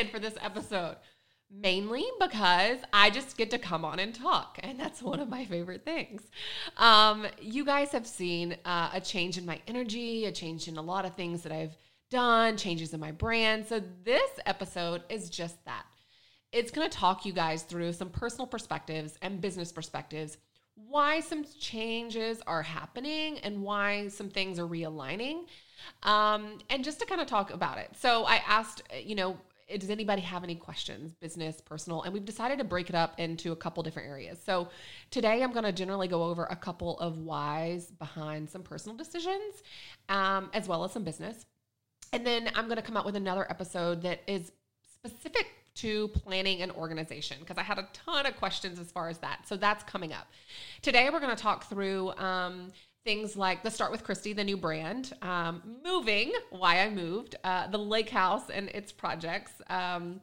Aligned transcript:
excited 0.00 0.12
for 0.12 0.18
this 0.18 0.38
episode. 0.42 0.96
Mainly 1.52 2.04
because 2.20 2.78
I 2.92 3.10
just 3.10 3.36
get 3.36 3.50
to 3.50 3.58
come 3.58 3.84
on 3.84 3.98
and 3.98 4.14
talk, 4.14 4.58
and 4.62 4.78
that's 4.78 5.02
one 5.02 5.18
of 5.18 5.28
my 5.28 5.44
favorite 5.44 5.84
things. 5.84 6.22
Um, 6.76 7.26
you 7.40 7.64
guys 7.64 7.90
have 7.90 8.06
seen 8.06 8.56
uh, 8.64 8.90
a 8.92 9.00
change 9.00 9.36
in 9.36 9.44
my 9.44 9.60
energy, 9.66 10.26
a 10.26 10.32
change 10.32 10.68
in 10.68 10.76
a 10.76 10.82
lot 10.82 11.04
of 11.04 11.16
things 11.16 11.42
that 11.42 11.50
I've 11.50 11.76
done, 12.08 12.56
changes 12.56 12.94
in 12.94 13.00
my 13.00 13.10
brand. 13.10 13.66
So, 13.66 13.82
this 14.04 14.30
episode 14.46 15.02
is 15.08 15.28
just 15.28 15.64
that. 15.64 15.86
It's 16.52 16.70
going 16.70 16.88
to 16.88 16.96
talk 16.96 17.26
you 17.26 17.32
guys 17.32 17.64
through 17.64 17.94
some 17.94 18.10
personal 18.10 18.46
perspectives 18.46 19.18
and 19.20 19.40
business 19.40 19.72
perspectives, 19.72 20.36
why 20.76 21.18
some 21.18 21.44
changes 21.58 22.40
are 22.46 22.62
happening, 22.62 23.38
and 23.40 23.60
why 23.60 24.06
some 24.06 24.30
things 24.30 24.60
are 24.60 24.68
realigning 24.68 25.46
um, 26.02 26.58
and 26.68 26.84
just 26.84 27.00
to 27.00 27.06
kind 27.06 27.20
of 27.20 27.26
talk 27.26 27.52
about 27.52 27.78
it. 27.78 27.90
So 27.98 28.24
I 28.24 28.36
asked, 28.46 28.82
you 29.04 29.14
know, 29.14 29.36
does 29.78 29.90
anybody 29.90 30.22
have 30.22 30.42
any 30.42 30.54
questions, 30.54 31.14
business, 31.14 31.60
personal? 31.60 32.02
And 32.02 32.12
we've 32.12 32.24
decided 32.24 32.58
to 32.58 32.64
break 32.64 32.88
it 32.88 32.94
up 32.94 33.18
into 33.18 33.52
a 33.52 33.56
couple 33.56 33.82
different 33.82 34.08
areas. 34.08 34.40
So 34.44 34.68
today 35.10 35.42
I'm 35.42 35.52
going 35.52 35.64
to 35.64 35.72
generally 35.72 36.08
go 36.08 36.24
over 36.24 36.44
a 36.44 36.56
couple 36.56 36.98
of 36.98 37.18
whys 37.18 37.90
behind 37.90 38.50
some 38.50 38.62
personal 38.62 38.96
decisions, 38.96 39.62
um, 40.08 40.50
as 40.52 40.66
well 40.68 40.84
as 40.84 40.92
some 40.92 41.04
business. 41.04 41.46
And 42.12 42.26
then 42.26 42.50
I'm 42.54 42.66
going 42.66 42.76
to 42.76 42.82
come 42.82 42.96
out 42.96 43.06
with 43.06 43.16
another 43.16 43.46
episode 43.48 44.02
that 44.02 44.20
is 44.26 44.50
specific 44.92 45.46
to 45.76 46.08
planning 46.08 46.62
and 46.62 46.72
organization 46.72 47.36
because 47.40 47.56
I 47.56 47.62
had 47.62 47.78
a 47.78 47.88
ton 47.92 48.26
of 48.26 48.36
questions 48.36 48.78
as 48.78 48.90
far 48.90 49.08
as 49.08 49.18
that. 49.18 49.46
So 49.46 49.56
that's 49.56 49.84
coming 49.84 50.12
up. 50.12 50.26
Today 50.82 51.08
we're 51.10 51.20
going 51.20 51.34
to 51.34 51.42
talk 51.42 51.68
through. 51.68 52.10
Um, 52.16 52.72
things 53.04 53.36
like 53.36 53.62
the 53.62 53.70
Start 53.70 53.90
with 53.90 54.04
Kristy, 54.04 54.34
the 54.34 54.44
new 54.44 54.56
brand, 54.56 55.12
um, 55.22 55.62
moving, 55.84 56.32
why 56.50 56.80
I 56.80 56.90
moved, 56.90 57.36
uh, 57.44 57.66
the 57.68 57.78
lake 57.78 58.10
house 58.10 58.50
and 58.50 58.68
its 58.70 58.92
projects, 58.92 59.52
um, 59.68 60.20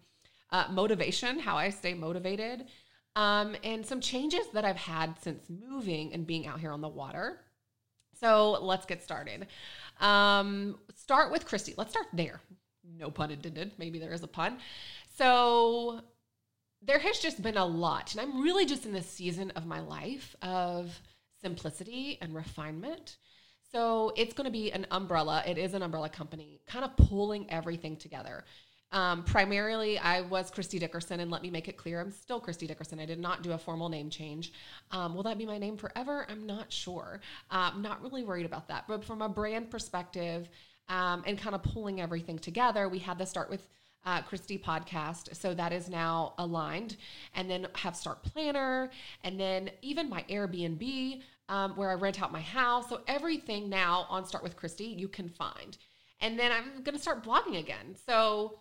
uh, 0.52 0.66
motivation, 0.72 1.40
how 1.40 1.58
I 1.58 1.70
stay 1.70 1.94
motivated, 1.94 2.66
um, 3.16 3.56
and 3.64 3.86
some 3.86 4.00
changes 4.00 4.48
that 4.54 4.64
I've 4.64 4.78
had 4.78 5.16
since 5.22 5.50
moving 5.50 6.14
and 6.14 6.28
being 6.28 6.46
out 6.46 6.60
here 6.60 6.72
on 6.72 6.82
the 6.82 6.88
water. 6.88 7.40
So 8.20 8.52
let's 8.62 8.86
get 8.86 9.04
started. 9.04 9.48
Um, 10.00 10.78
start 10.96 11.32
with 11.32 11.48
Kristy. 11.48 11.74
Let's 11.78 11.92
start 11.92 12.08
there. 12.14 12.42
No 12.98 13.10
pun 13.10 13.32
intended. 13.32 13.74
Maybe 13.78 14.00
there 14.00 14.14
is 14.14 14.24
a 14.24 14.28
pun. 14.28 14.58
So 15.18 16.02
there 16.82 17.00
has 17.00 17.20
just 17.20 17.42
been 17.42 17.58
a 17.58 17.66
lot, 17.66 18.14
and 18.14 18.22
I'm 18.22 18.42
really 18.42 18.66
just 18.66 18.86
in 18.86 18.94
this 18.94 19.10
season 19.10 19.52
of 19.52 19.66
my 19.66 19.80
life 19.80 20.36
of 20.42 21.02
simplicity 21.42 22.18
and 22.22 22.34
refinement. 22.36 23.18
So 23.72 24.14
it's 24.16 24.34
going 24.34 24.46
to 24.46 24.52
be 24.52 24.72
an 24.72 24.88
umbrella. 24.92 25.44
It 25.46 25.58
is 25.58 25.74
an 25.74 25.82
umbrella 25.82 26.10
company, 26.10 26.62
kind 26.68 26.86
of 26.86 26.96
pulling 26.96 27.50
everything 27.52 27.98
together. 27.98 28.46
Um, 28.94 29.24
primarily, 29.24 30.00
I 30.00 30.22
was 30.22 30.50
Kristy 30.50 30.80
Dickerson, 30.80 31.20
and 31.20 31.30
let 31.30 31.42
me 31.42 31.50
make 31.50 31.68
it 31.68 31.76
clear, 31.76 32.00
I'm 32.00 32.12
still 32.12 32.40
Kristy 32.40 32.68
Dickerson. 32.68 33.00
I 33.00 33.06
did 33.06 33.20
not 33.20 33.44
do 33.44 33.52
a 33.52 33.58
formal 33.58 33.90
name 33.90 34.10
change. 34.10 34.54
Um, 34.92 35.14
will 35.14 35.24
that 35.24 35.38
be 35.38 35.46
my 35.46 35.58
name 35.58 35.76
forever? 35.76 36.26
I'm 36.30 36.46
not 36.46 36.72
sure. 36.72 37.20
Uh, 37.52 37.72
I'm 37.74 37.82
not 37.82 38.02
really 38.02 38.24
worried 38.24 38.46
about 38.46 38.70
that. 38.70 38.86
But 38.88 39.04
from 39.04 39.22
a 39.22 39.28
brand 39.28 39.70
perspective, 39.70 40.50
um, 40.90 41.24
and 41.26 41.38
kind 41.38 41.54
of 41.54 41.64
pulling 41.64 42.00
everything 42.00 42.40
together, 42.40 42.88
we 42.88 43.00
had 43.00 43.18
to 43.20 43.26
start 43.26 43.50
with 43.50 43.68
uh, 44.08 44.22
Kristy 44.22 44.60
podcast. 44.60 45.36
So 45.36 45.54
that 45.54 45.74
is 45.74 45.90
now 45.90 46.34
aligned. 46.38 46.96
And 47.36 47.50
then 47.50 47.68
have 47.76 47.96
Start 47.96 48.24
Planner, 48.24 48.90
and 49.24 49.38
then 49.40 49.70
even 49.82 50.10
my 50.10 50.24
Airbnb 50.30 51.22
um, 51.50 51.76
where 51.76 51.92
I 51.92 51.96
rent 51.96 52.22
out 52.22 52.32
my 52.32 52.42
house. 52.42 52.90
So 52.90 53.02
everything 53.08 53.70
now 53.70 54.08
on 54.10 54.26
Start 54.26 54.44
with 54.44 54.58
Kristy 54.58 54.98
you 54.98 55.10
can 55.10 55.30
find. 55.30 55.78
And 56.22 56.40
then 56.40 56.52
I'm 56.52 56.84
going 56.84 56.96
to 56.96 57.02
start 57.02 57.24
blogging 57.24 57.60
again. 57.60 57.96
So 58.08 58.60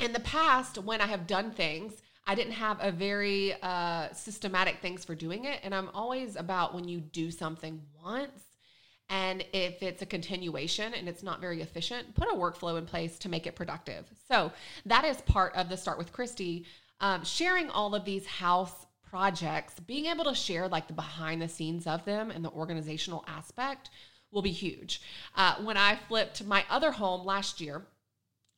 in 0.00 0.12
the 0.12 0.20
past, 0.20 0.76
when 0.78 1.00
I 1.00 1.06
have 1.06 1.26
done 1.26 1.52
things, 1.52 1.94
I 2.26 2.34
didn't 2.34 2.52
have 2.54 2.78
a 2.80 2.90
very 2.90 3.54
uh, 3.62 4.12
systematic 4.12 4.80
things 4.82 5.04
for 5.04 5.14
doing 5.14 5.44
it. 5.44 5.60
And 5.62 5.74
I'm 5.74 5.88
always 5.94 6.36
about 6.36 6.74
when 6.74 6.88
you 6.88 7.00
do 7.00 7.30
something 7.30 7.80
once 8.02 8.53
and 9.10 9.44
if 9.52 9.82
it's 9.82 10.02
a 10.02 10.06
continuation 10.06 10.94
and 10.94 11.08
it's 11.08 11.22
not 11.22 11.40
very 11.40 11.60
efficient, 11.60 12.14
put 12.14 12.28
a 12.28 12.36
workflow 12.36 12.78
in 12.78 12.86
place 12.86 13.18
to 13.18 13.28
make 13.28 13.46
it 13.46 13.54
productive. 13.54 14.06
So 14.28 14.50
that 14.86 15.04
is 15.04 15.20
part 15.22 15.54
of 15.54 15.68
the 15.68 15.76
Start 15.76 15.98
with 15.98 16.12
Kristy, 16.12 16.64
um, 17.00 17.24
sharing 17.24 17.70
all 17.70 17.94
of 17.94 18.04
these 18.04 18.26
house 18.26 18.86
projects, 19.02 19.78
being 19.80 20.06
able 20.06 20.24
to 20.24 20.34
share 20.34 20.68
like 20.68 20.88
the 20.88 20.94
behind 20.94 21.40
the 21.40 21.48
scenes 21.48 21.86
of 21.86 22.04
them 22.04 22.30
and 22.30 22.44
the 22.44 22.50
organizational 22.50 23.24
aspect 23.28 23.90
will 24.32 24.42
be 24.42 24.50
huge. 24.50 25.00
Uh, 25.36 25.54
when 25.62 25.76
I 25.76 25.96
flipped 26.08 26.44
my 26.44 26.64
other 26.68 26.90
home 26.90 27.24
last 27.24 27.60
year, 27.60 27.86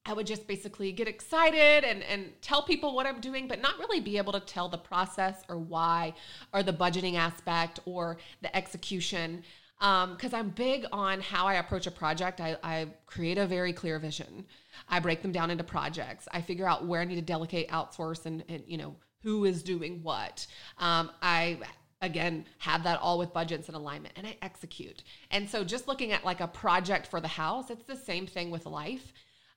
I 0.07 0.13
would 0.13 0.27
just 0.27 0.47
basically 0.47 0.93
get 0.93 1.09
excited 1.09 1.85
and, 1.85 2.03
and 2.05 2.31
tell 2.41 2.63
people 2.63 2.95
what 2.95 3.07
I'm 3.07 3.21
doing, 3.21 3.49
but 3.49 3.61
not 3.61 3.79
really 3.79 4.01
be 4.01 4.19
able 4.19 4.33
to 4.33 4.41
tell 4.41 4.69
the 4.69 4.79
process 4.79 5.43
or 5.49 5.59
why 5.59 6.15
or 6.55 6.63
the 6.63 6.73
budgeting 6.73 7.17
aspect 7.17 7.81
or 7.85 8.17
the 8.41 8.57
execution. 8.57 9.43
Because 9.79 10.33
um, 10.33 10.41
I'm 10.41 10.49
big 10.51 10.87
on 10.91 11.21
how 11.21 11.47
I 11.47 11.55
approach 11.55 11.87
a 11.87 11.91
project. 11.91 12.41
I, 12.41 12.57
I 12.63 12.87
create 13.07 13.37
a 13.37 13.47
very 13.47 13.73
clear 13.73 13.99
vision. 13.99 14.47
I 14.89 15.01
break 15.01 15.23
them 15.23 15.33
down 15.33 15.51
into 15.51 15.65
projects. 15.65 16.27
I 16.33 16.41
figure 16.41 16.67
out 16.67 16.87
where 16.87 17.01
I 17.01 17.05
need 17.05 17.17
to 17.17 17.23
delegate, 17.23 17.69
outsource, 17.69 18.25
and, 18.25 18.43
and 18.49 18.63
you 18.67 18.79
know 18.79 18.97
who 19.23 19.45
is 19.45 19.63
doing 19.63 20.03
what. 20.03 20.47
Um, 20.79 21.11
I 21.21 21.59
again 22.03 22.45
have 22.59 22.85
that 22.85 23.01
all 23.01 23.19
with 23.19 23.33
budgets 23.33 23.69
and 23.69 23.77
alignment 23.77 24.15
and 24.17 24.27
I 24.27 24.37
execute. 24.43 25.03
And 25.31 25.49
so 25.49 25.65
just 25.65 25.89
looking 25.89 26.13
at 26.13 26.25
like 26.25 26.41
a 26.41 26.49
project 26.49 27.07
for 27.07 27.21
the 27.21 27.29
house, 27.29 27.71
it's 27.71 27.85
the 27.85 27.97
same 27.97 28.27
thing 28.27 28.51
with 28.51 28.67
life. 28.67 29.13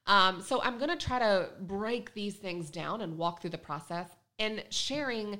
Um, 0.07 0.41
so 0.41 0.62
I'm 0.62 0.78
going 0.78 0.90
to 0.90 1.06
try 1.06 1.19
to 1.19 1.50
break 1.62 2.13
these 2.13 2.36
things 2.36 2.69
down 2.72 3.01
and 3.01 3.18
walk 3.18 3.41
through 3.41 3.51
the 3.51 3.57
process 3.57 4.07
and 4.40 4.63
sharing 4.69 5.40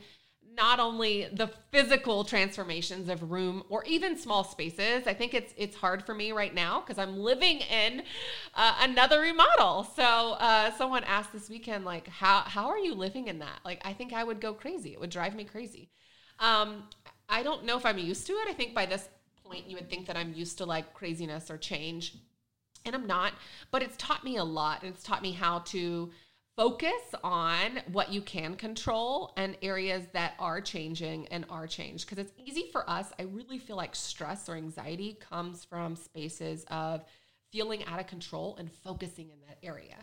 not 0.56 0.80
only 0.80 1.28
the 1.32 1.48
physical 1.72 2.24
transformations 2.24 3.10
of 3.10 3.32
room 3.32 3.64
or 3.70 3.84
even 3.86 4.18
small 4.18 4.44
spaces. 4.44 5.08
I 5.08 5.14
think 5.14 5.34
it's 5.34 5.54
it's 5.58 5.76
hard 5.76 6.06
for 6.06 6.14
me 6.14 6.32
right 6.32 6.54
now 6.54 6.82
because 6.82 6.98
I'm 6.98 7.18
living 7.18 7.60
in 7.60 8.04
uh, 8.56 8.76
another 8.82 9.22
remodel. 9.22 9.84
So 9.96 10.04
uh, 10.04 10.72
someone 10.74 11.04
asked 11.04 11.34
this 11.34 11.50
weekend, 11.50 11.86
like, 11.86 12.08
how 12.08 12.40
how 12.42 12.68
are 12.68 12.78
you 12.78 12.94
living 12.94 13.28
in 13.28 13.40
that? 13.40 13.60
Like, 13.64 13.82
I 13.86 13.94
think 13.94 14.14
I 14.14 14.24
would 14.24 14.42
go 14.42 14.54
crazy. 14.54 14.94
It 14.94 15.00
would 15.00 15.10
drive 15.10 15.36
me 15.36 15.44
crazy. 15.44 15.90
Um, 16.40 16.84
I 17.28 17.44
don't 17.44 17.66
know 17.66 17.78
if 17.78 17.86
I'm 17.86 17.98
used 17.98 18.26
to 18.28 18.34
it. 18.34 18.48
I 18.50 18.54
think 18.54 18.74
by 18.74 18.86
this 18.86 19.08
point 19.46 19.70
you 19.70 19.76
would 19.76 19.90
think 19.90 20.08
that 20.08 20.18
I'm 20.18 20.34
used 20.34 20.58
to 20.60 20.66
like 20.66 20.94
craziness 20.94 21.52
or 21.52 21.58
change, 21.58 22.16
and 22.86 22.96
I'm 22.96 23.08
not. 23.08 23.34
But 23.72 23.84
it's 23.84 23.98
taught 23.98 24.24
me 24.24 24.38
a 24.38 24.44
lot, 24.44 24.84
and 24.84 24.94
it's 24.94 25.04
taught 25.04 25.22
me 25.22 25.31
how 25.31 25.60
to 25.60 26.12
focus 26.59 27.16
on 27.24 27.80
what 27.94 28.12
you 28.12 28.22
can 28.22 28.53
control 28.53 29.31
and 29.38 29.56
areas 29.62 30.03
that 30.12 30.34
are 30.40 30.59
changing 30.59 31.25
and 31.28 31.46
are 31.50 31.66
changed. 31.66 32.06
Because 32.06 32.18
it's 32.18 32.34
easy 32.46 32.68
for 32.74 32.88
us 32.90 33.14
i 33.18 33.24
really 33.24 33.58
feel 33.58 33.78
like 33.78 33.96
stress 33.96 34.50
or 34.50 34.56
anxiety 34.56 35.18
comes 35.22 35.64
from 35.64 35.96
spaces 35.96 36.66
of 36.69 37.06
feeling 37.50 37.86
out 37.86 38.02
of 38.02 38.08
control 38.08 38.58
and 38.59 38.69
focusing 38.69 39.30
in 39.30 39.38
that 39.48 39.58
area. 39.64 39.96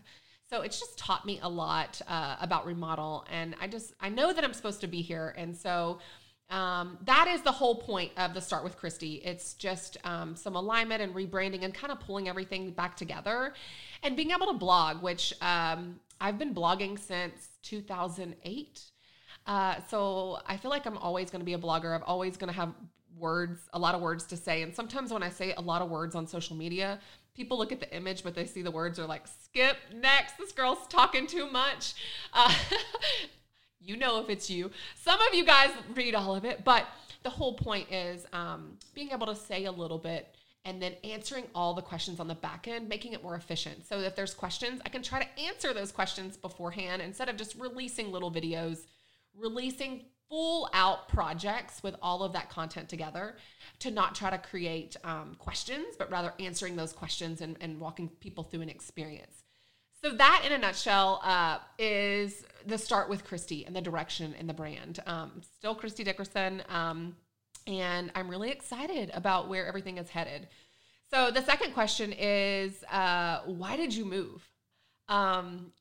So 0.48 0.62
it's 0.62 0.80
just 0.80 0.96
taught 0.96 1.26
me 1.26 1.40
a 1.42 1.48
lot 1.48 2.00
uh, 2.08 2.36
about 2.40 2.64
remodel 2.64 3.26
and 3.30 3.54
i 3.60 3.66
just 3.66 3.92
i 4.00 4.08
know 4.08 4.32
that 4.32 4.42
i'm 4.42 4.54
supposed 4.54 4.80
to 4.80 4.86
be 4.86 5.02
here 5.02 5.34
and 5.36 5.54
so 5.54 5.98
um, 6.48 6.96
that 7.02 7.26
is 7.28 7.42
the 7.42 7.52
whole 7.52 7.74
point 7.74 8.12
of 8.16 8.32
the 8.32 8.40
start 8.40 8.62
with 8.62 8.78
kristy. 8.78 9.20
It's 9.26 9.54
just 9.54 9.96
um, 10.04 10.36
some 10.36 10.54
alignment 10.54 11.02
and 11.02 11.12
rebranding 11.12 11.64
and 11.64 11.74
kind 11.74 11.92
of 11.92 11.98
pulling 11.98 12.28
everything 12.28 12.70
back 12.70 12.96
together 12.96 13.52
and 14.04 14.16
being 14.16 14.30
able 14.30 14.46
to 14.46 14.52
blog 14.54 15.02
which 15.02 15.34
um, 15.42 15.98
I've 16.20 16.38
been 16.38 16.54
blogging 16.54 16.98
since 16.98 17.48
2008. 17.62 18.82
Uh, 19.46 19.76
so 19.88 20.38
I 20.46 20.56
feel 20.56 20.70
like 20.70 20.86
I'm 20.86 20.98
always 20.98 21.30
going 21.30 21.40
to 21.40 21.44
be 21.46 21.54
a 21.54 21.58
blogger. 21.58 21.94
I'm 21.94 22.02
always 22.04 22.36
going 22.36 22.52
to 22.52 22.56
have 22.58 22.74
words, 23.16 23.60
a 23.72 23.78
lot 23.78 23.94
of 23.94 24.00
words 24.00 24.24
to 24.26 24.36
say. 24.36 24.62
And 24.62 24.74
sometimes 24.74 25.12
when 25.12 25.22
I 25.22 25.30
say 25.30 25.54
a 25.56 25.60
lot 25.60 25.82
of 25.82 25.90
words 25.90 26.14
on 26.14 26.26
social 26.26 26.56
media, 26.56 26.98
people 27.34 27.58
look 27.58 27.72
at 27.72 27.80
the 27.80 27.94
image, 27.94 28.22
but 28.24 28.34
they 28.34 28.46
see 28.46 28.62
the 28.62 28.70
words 28.70 28.98
are 28.98 29.06
like, 29.06 29.26
skip 29.26 29.76
next. 29.94 30.38
This 30.38 30.52
girl's 30.52 30.86
talking 30.88 31.26
too 31.26 31.50
much. 31.50 31.94
Uh, 32.32 32.52
you 33.80 33.96
know 33.96 34.20
if 34.20 34.28
it's 34.30 34.50
you. 34.50 34.70
Some 34.96 35.20
of 35.20 35.34
you 35.34 35.44
guys 35.44 35.70
read 35.94 36.14
all 36.14 36.34
of 36.34 36.44
it, 36.44 36.64
but 36.64 36.86
the 37.22 37.30
whole 37.30 37.54
point 37.54 37.90
is 37.90 38.26
um, 38.32 38.78
being 38.94 39.10
able 39.10 39.26
to 39.26 39.34
say 39.34 39.64
a 39.64 39.72
little 39.72 39.98
bit 39.98 40.35
and 40.66 40.82
then 40.82 40.94
answering 41.04 41.44
all 41.54 41.72
the 41.74 41.80
questions 41.80 42.18
on 42.18 42.26
the 42.26 42.34
back 42.34 42.66
end, 42.66 42.88
making 42.88 43.12
it 43.12 43.22
more 43.22 43.36
efficient. 43.36 43.86
So 43.86 44.00
if 44.00 44.16
there's 44.16 44.34
questions, 44.34 44.80
I 44.84 44.88
can 44.88 45.00
try 45.00 45.22
to 45.22 45.40
answer 45.40 45.72
those 45.72 45.92
questions 45.92 46.36
beforehand 46.36 47.00
instead 47.00 47.28
of 47.28 47.36
just 47.36 47.54
releasing 47.54 48.10
little 48.10 48.32
videos, 48.32 48.80
releasing 49.38 50.06
full 50.28 50.68
out 50.74 51.08
projects 51.08 51.84
with 51.84 51.94
all 52.02 52.24
of 52.24 52.32
that 52.32 52.50
content 52.50 52.88
together 52.88 53.36
to 53.78 53.92
not 53.92 54.16
try 54.16 54.28
to 54.28 54.38
create 54.38 54.96
um, 55.04 55.36
questions, 55.38 55.94
but 55.96 56.10
rather 56.10 56.34
answering 56.40 56.74
those 56.74 56.92
questions 56.92 57.40
and, 57.40 57.56
and, 57.60 57.78
walking 57.78 58.08
people 58.08 58.42
through 58.42 58.62
an 58.62 58.68
experience. 58.68 59.44
So, 60.02 60.10
that 60.14 60.42
in 60.44 60.50
a 60.50 60.58
nutshell 60.58 61.20
uh, 61.22 61.58
is 61.78 62.44
the 62.66 62.76
start 62.76 63.08
with 63.08 63.24
Kristy 63.24 63.64
and 63.64 63.76
the 63.76 63.80
direction 63.80 64.34
in 64.34 64.48
the 64.48 64.52
brand. 64.52 64.98
Um, 65.06 65.42
still 65.58 65.76
Kristy 65.76 66.04
Dickerson. 66.04 66.62
Um, 66.68 67.14
and 67.66 68.10
I'm 68.14 68.28
really 68.28 68.50
excited 68.50 69.10
about 69.14 69.48
where 69.48 69.66
everything 69.66 69.98
is 69.98 70.08
headed. 70.08 70.48
So 71.10 71.30
the 71.30 71.42
second 71.42 71.72
question 71.72 72.12
is, 72.12 72.82
uh, 72.84 73.40
why 73.46 73.76
did 73.76 73.94
you 73.94 74.04
move? 74.04 74.48
Um, 75.08 75.72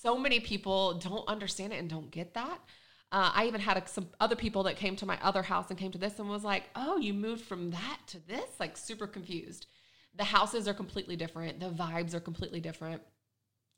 so 0.00 0.16
many 0.16 0.40
people 0.40 0.94
don't 0.94 1.28
understand 1.28 1.72
it 1.72 1.76
and 1.76 1.90
don't 1.90 2.10
get 2.10 2.34
that. 2.34 2.58
Uh, 3.12 3.32
I 3.34 3.46
even 3.46 3.60
had 3.60 3.76
a, 3.76 3.88
some 3.88 4.08
other 4.20 4.36
people 4.36 4.62
that 4.64 4.76
came 4.76 4.94
to 4.96 5.06
my 5.06 5.18
other 5.20 5.42
house 5.42 5.66
and 5.68 5.78
came 5.78 5.90
to 5.92 5.98
this 5.98 6.18
and 6.18 6.28
was 6.28 6.44
like, 6.44 6.64
"Oh, 6.76 6.96
you 6.96 7.12
moved 7.12 7.42
from 7.42 7.72
that 7.72 7.98
to 8.08 8.26
this?" 8.26 8.48
Like 8.60 8.76
super 8.76 9.08
confused. 9.08 9.66
The 10.14 10.24
houses 10.24 10.68
are 10.68 10.74
completely 10.74 11.16
different. 11.16 11.58
The 11.58 11.70
vibes 11.70 12.14
are 12.14 12.20
completely 12.20 12.60
different. 12.60 13.02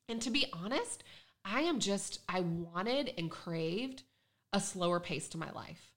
And 0.08 0.20
to 0.22 0.30
be 0.30 0.46
honest, 0.52 1.02
I 1.44 1.62
am 1.62 1.80
just 1.80 2.20
I 2.28 2.40
wanted 2.40 3.14
and 3.16 3.30
craved 3.30 4.02
a 4.52 4.60
slower 4.60 5.00
pace 5.00 5.28
to 5.30 5.38
my 5.38 5.50
life. 5.52 5.92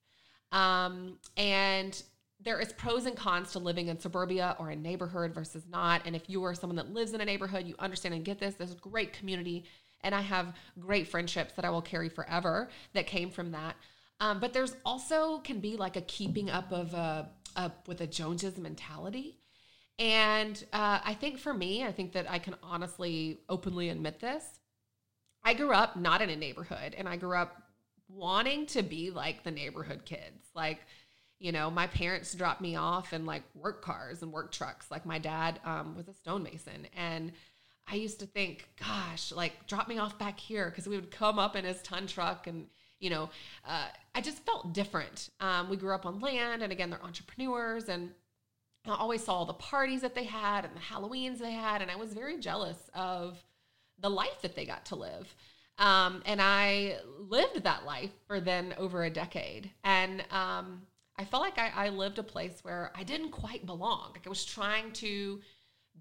Um, 0.52 1.18
and 1.38 2.02
there 2.40 2.60
is 2.60 2.72
pros 2.74 3.06
and 3.06 3.16
cons 3.16 3.52
to 3.54 3.60
living 3.60 3.88
in 3.88 4.00
suburbia 4.00 4.56
or 4.60 4.70
a 4.70 4.76
neighborhood 4.76 5.34
versus 5.34 5.64
not. 5.70 6.04
And 6.06 6.16
if 6.16 6.30
you 6.30 6.44
are 6.44 6.54
someone 6.54 6.76
that 6.76 6.94
lives 6.94 7.14
in 7.14 7.22
a 7.22 7.26
neighborhood, 7.26 7.66
you 7.66 7.76
understand 7.80 8.14
and 8.14 8.24
get 8.24 8.40
this. 8.40 8.56
There's 8.56 8.72
a 8.72 8.76
great 8.76 9.14
community, 9.14 9.66
and 10.02 10.14
I 10.14 10.22
have 10.22 10.54
great 10.80 11.08
friendships 11.08 11.54
that 11.54 11.66
I 11.66 11.70
will 11.70 11.82
carry 11.82 12.10
forever 12.10 12.70
that 12.94 13.08
came 13.08 13.32
from 13.32 13.52
that. 13.52 13.76
Um, 14.20 14.40
but 14.40 14.54
there's 14.54 14.76
also 14.86 15.40
can 15.40 15.60
be 15.60 15.76
like 15.76 15.96
a 15.96 16.02
keeping 16.02 16.50
up 16.50 16.72
of 16.72 16.94
a, 16.94 17.30
up 17.56 17.88
with 17.88 18.02
a 18.02 18.08
Joneses 18.08 18.58
mentality. 18.58 19.38
And 19.98 20.64
uh, 20.74 21.00
I 21.04 21.14
think 21.14 21.40
for 21.40 21.54
me, 21.54 21.84
I 21.84 21.92
think 21.92 22.14
that 22.14 22.30
I 22.30 22.40
can 22.40 22.56
honestly, 22.62 23.40
openly 23.50 23.90
admit 23.90 24.20
this. 24.20 24.44
I 25.44 25.54
grew 25.54 25.72
up 25.72 25.96
not 25.96 26.22
in 26.22 26.30
a 26.30 26.36
neighborhood, 26.36 26.96
and 26.98 27.08
I 27.08 27.18
grew 27.18 27.36
up 27.38 27.62
wanting 28.08 28.66
to 28.68 28.84
be 28.84 29.12
like 29.12 29.44
the 29.44 29.52
neighborhood 29.52 30.06
kids. 30.06 30.50
Like, 30.54 30.80
you 31.40 31.52
know, 31.52 31.70
my 31.70 31.88
parents 31.88 32.34
dropped 32.34 32.62
me 32.62 32.76
off 32.76 33.14
in 33.14 33.26
like 33.26 33.44
work 33.54 33.82
cars 33.82 34.22
and 34.22 34.32
work 34.32 34.52
trucks. 34.52 34.90
Like, 34.90 35.06
my 35.06 35.20
dad 35.20 35.60
um, 35.66 35.96
was 35.96 36.08
a 36.08 36.14
stonemason, 36.14 36.88
and 36.96 37.32
I 37.88 37.96
used 37.96 38.20
to 38.22 38.26
think, 38.26 38.68
gosh, 38.80 39.32
like 39.32 39.68
drop 39.68 39.88
me 39.88 39.98
off 39.98 40.18
back 40.18 40.40
here 40.40 40.70
because 40.70 40.88
we 40.88 40.96
would 40.96 41.12
come 41.12 41.40
up 41.40 41.56
in 41.56 41.66
his 41.66 41.82
ton 41.82 42.08
truck 42.08 42.48
and 42.48 42.68
you 43.00 43.10
know, 43.10 43.30
uh, 43.68 43.88
I 44.14 44.22
just 44.22 44.44
felt 44.46 44.74
different. 44.74 45.30
Um, 45.40 45.70
we 45.70 45.78
grew 45.78 45.94
up 45.94 46.06
on 46.06 46.20
land, 46.20 46.64
and 46.64 46.72
again, 46.72 46.90
they're 46.90 47.04
entrepreneurs, 47.04 47.90
and 47.90 48.12
I 48.86 48.96
always 48.96 49.24
saw 49.24 49.36
all 49.36 49.46
the 49.46 49.54
parties 49.54 50.02
that 50.02 50.16
they 50.16 50.24
had 50.24 50.66
and 50.66 50.76
the 50.76 50.80
Halloweens 50.80 51.40
they 51.40 51.52
had, 51.52 51.82
and 51.82 51.92
I 51.92 51.96
was 51.98 52.14
very 52.14 52.40
jealous 52.40 52.78
of 52.94 53.44
the 54.00 54.10
life 54.10 54.42
that 54.42 54.56
they 54.56 54.66
got 54.66 54.86
to 54.86 54.96
live. 54.96 55.34
Um, 55.78 56.24
and 56.26 56.42
I 56.42 56.98
lived 57.20 57.64
that 57.64 57.86
life 57.86 58.12
for 58.28 58.40
then 58.40 58.74
over 58.78 59.04
a 59.04 59.10
decade. 59.10 59.72
And 59.84 60.24
um, 60.32 60.84
I 61.18 61.26
felt 61.26 61.44
like 61.44 61.58
I, 61.58 61.72
I, 61.76 61.90
lived 61.90 62.18
a 62.18 62.24
place 62.24 62.60
where 62.62 62.92
I 62.96 63.04
didn't 63.04 63.32
quite 63.32 63.66
belong. 63.66 64.12
Like 64.14 64.26
I 64.26 64.30
was 64.30 64.46
trying 64.46 64.94
to 64.94 65.42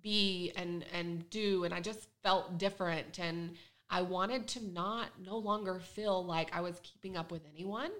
be 0.00 0.52
and 0.54 0.84
and 0.92 1.28
do, 1.30 1.64
and 1.64 1.74
I 1.74 1.80
just 1.80 2.08
felt 2.22 2.58
different. 2.58 3.18
And 3.18 3.56
I 3.90 4.02
wanted 4.02 4.46
to 4.48 4.64
not 4.64 5.08
no 5.24 5.38
longer 5.38 5.80
feel 5.80 6.24
like 6.24 6.54
I 6.54 6.60
was 6.60 6.80
keeping 6.82 7.16
up 7.16 7.32
with 7.32 7.42
anyone 7.52 7.90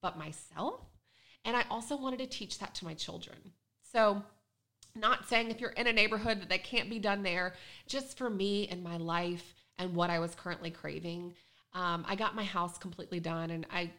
but 0.00 0.18
myself. 0.18 0.80
And 1.44 1.56
I 1.56 1.64
also 1.70 1.96
wanted 1.96 2.18
to 2.20 2.26
teach 2.26 2.58
that 2.58 2.74
to 2.76 2.84
my 2.84 2.94
children. 2.94 3.38
So 3.82 4.22
not 4.94 5.28
saying 5.28 5.50
if 5.50 5.60
you're 5.60 5.70
in 5.70 5.86
a 5.86 5.92
neighborhood 5.92 6.40
that 6.40 6.48
that 6.48 6.64
can't 6.64 6.90
be 6.90 6.98
done 6.98 7.22
there, 7.22 7.54
just 7.86 8.18
for 8.18 8.28
me 8.28 8.68
and 8.68 8.82
my 8.82 8.96
life 8.96 9.54
and 9.78 9.94
what 9.94 10.10
I 10.10 10.18
was 10.18 10.34
currently 10.34 10.70
craving. 10.70 11.34
Um, 11.72 12.04
I 12.08 12.16
got 12.16 12.34
my 12.34 12.44
house 12.44 12.78
completely 12.78 13.20
done, 13.20 13.50
and 13.50 13.66
I 13.70 13.90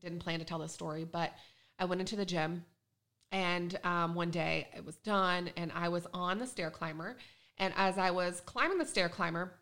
didn't 0.00 0.18
plan 0.20 0.38
to 0.38 0.44
tell 0.44 0.58
this 0.58 0.72
story, 0.72 1.04
but 1.04 1.32
I 1.78 1.84
went 1.86 2.00
into 2.00 2.16
the 2.16 2.24
gym, 2.24 2.64
and 3.32 3.78
um, 3.84 4.14
one 4.14 4.30
day 4.30 4.68
it 4.76 4.84
was 4.84 4.96
done, 4.96 5.50
and 5.56 5.72
I 5.74 5.88
was 5.88 6.06
on 6.12 6.38
the 6.38 6.46
stair 6.46 6.70
climber, 6.70 7.16
and 7.58 7.72
as 7.76 7.98
I 7.98 8.10
was 8.10 8.42
climbing 8.44 8.78
the 8.78 8.86
stair 8.86 9.08
climber, 9.08 9.54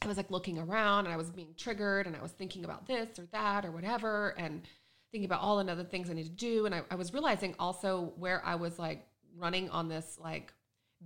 I 0.00 0.06
was 0.06 0.16
like 0.16 0.30
looking 0.30 0.58
around, 0.58 1.06
and 1.06 1.14
I 1.14 1.16
was 1.16 1.30
being 1.30 1.54
triggered, 1.56 2.06
and 2.06 2.16
I 2.16 2.22
was 2.22 2.32
thinking 2.32 2.64
about 2.64 2.86
this 2.86 3.18
or 3.18 3.26
that 3.32 3.64
or 3.64 3.70
whatever, 3.70 4.34
and 4.38 4.62
thinking 5.10 5.26
about 5.26 5.40
all 5.40 5.62
the 5.62 5.70
other 5.70 5.84
things 5.84 6.10
I 6.10 6.14
need 6.14 6.24
to 6.24 6.30
do, 6.30 6.66
and 6.66 6.74
I, 6.74 6.82
I 6.90 6.94
was 6.94 7.12
realizing 7.12 7.54
also 7.58 8.12
where 8.16 8.44
I 8.44 8.54
was 8.54 8.78
like 8.78 9.06
running 9.36 9.70
on 9.70 9.88
this 9.88 10.18
like 10.20 10.52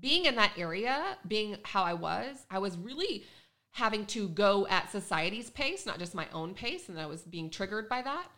being 0.01 0.25
in 0.27 0.37
that 0.37 0.53
area, 0.57 1.17
being 1.27 1.57
how 1.65 1.83
I 1.83 1.95
was, 1.95 2.47
I 2.51 2.59
was 2.59 2.77
really 2.79 3.25
having 3.73 4.05
to 4.05 4.29
go 4.29 4.67
at 4.69 4.93
society's 4.93 5.51
pace, 5.51 5.87
not 5.87 5.99
just 5.99 6.15
my 6.15 6.29
own 6.33 6.55
pace, 6.55 6.89
and 6.89 7.01
I 7.01 7.07
was 7.07 7.23
being 7.23 7.51
triggered 7.51 7.89
by 7.89 8.03
that. 8.03 8.29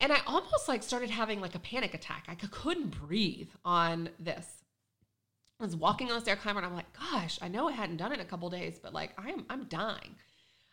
And 0.00 0.12
I 0.12 0.20
almost 0.26 0.66
like 0.66 0.82
started 0.82 1.10
having 1.10 1.40
like 1.40 1.54
a 1.54 1.60
panic 1.60 1.94
attack. 1.94 2.24
I 2.28 2.34
couldn't 2.34 2.98
breathe 3.00 3.50
on 3.64 4.08
this. 4.18 4.46
I 5.60 5.64
was 5.64 5.76
walking 5.76 6.08
on 6.08 6.14
the 6.14 6.20
stair 6.22 6.36
climber 6.36 6.60
and 6.60 6.66
I'm 6.66 6.74
like, 6.74 6.92
gosh, 6.98 7.38
I 7.42 7.48
know 7.48 7.68
I 7.68 7.72
hadn't 7.72 7.98
done 7.98 8.12
it 8.12 8.14
in 8.14 8.20
a 8.20 8.24
couple 8.24 8.48
days, 8.48 8.78
but 8.82 8.94
like 8.94 9.12
I'm 9.18 9.44
I'm 9.50 9.64
dying. 9.64 10.16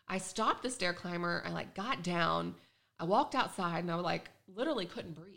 I 0.08 0.18
stopped 0.18 0.64
the 0.64 0.70
stair 0.70 0.94
climber, 0.94 1.44
I 1.46 1.50
like 1.50 1.76
got 1.76 2.04
down, 2.04 2.56
I 2.98 3.04
walked 3.04 3.36
outside 3.36 3.80
and 3.80 3.92
I 3.92 3.96
was 3.96 4.06
like 4.06 4.30
literally 4.48 4.86
couldn't 4.86 5.16
breathe. 5.16 5.34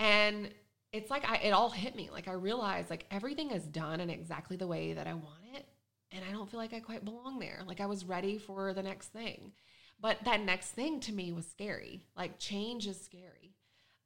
And 0.00 0.50
it's 0.92 1.08
like 1.08 1.24
I, 1.30 1.36
it 1.36 1.52
all 1.52 1.70
hit 1.70 1.94
me. 1.94 2.10
Like 2.12 2.26
I 2.26 2.32
realized 2.32 2.90
like 2.90 3.06
everything 3.12 3.52
is 3.52 3.64
done 3.64 4.00
in 4.00 4.10
exactly 4.10 4.56
the 4.56 4.66
way 4.66 4.92
that 4.94 5.06
I 5.06 5.14
want 5.14 5.38
it 5.54 5.66
and 6.12 6.24
I 6.28 6.32
don't 6.32 6.50
feel 6.50 6.60
like 6.60 6.74
I 6.74 6.80
quite 6.80 7.04
belong 7.04 7.38
there. 7.38 7.60
Like 7.66 7.80
I 7.80 7.86
was 7.86 8.04
ready 8.04 8.38
for 8.38 8.72
the 8.72 8.82
next 8.82 9.08
thing. 9.08 9.52
But 10.00 10.18
that 10.24 10.40
next 10.40 10.70
thing 10.70 11.00
to 11.00 11.12
me 11.12 11.32
was 11.32 11.46
scary. 11.46 12.04
Like 12.16 12.38
change 12.38 12.86
is 12.86 13.00
scary. 13.00 13.54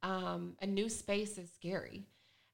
Um, 0.03 0.57
a 0.61 0.67
new 0.67 0.89
space 0.89 1.39
is 1.39 1.51
scary. 1.55 2.07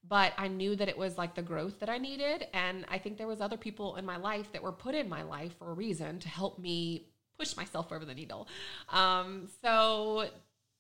But 0.07 0.33
I 0.37 0.49
knew 0.49 0.75
that 0.77 0.89
it 0.89 0.99
was 0.99 1.19
like 1.19 1.35
the 1.35 1.43
growth 1.43 1.81
that 1.81 1.89
I 1.89 1.99
needed. 1.99 2.47
And 2.53 2.85
I 2.89 2.99
think 2.99 3.19
there 3.19 3.27
was 3.27 3.41
other 3.41 3.57
people 3.57 3.97
in 3.97 4.05
my 4.05 4.17
life 4.17 4.51
that 4.53 4.63
were 4.63 4.73
put 4.73 4.95
in 4.95 5.09
my 5.09 5.23
life 5.23 5.57
for 5.59 5.71
a 5.71 5.75
reason 5.75 6.19
to 6.21 6.29
help 6.29 6.59
me 6.59 7.09
push 7.39 7.57
myself 7.57 7.93
over 7.93 8.05
the 8.05 8.15
needle. 8.15 8.49
Um, 8.91 9.49
so 9.63 10.29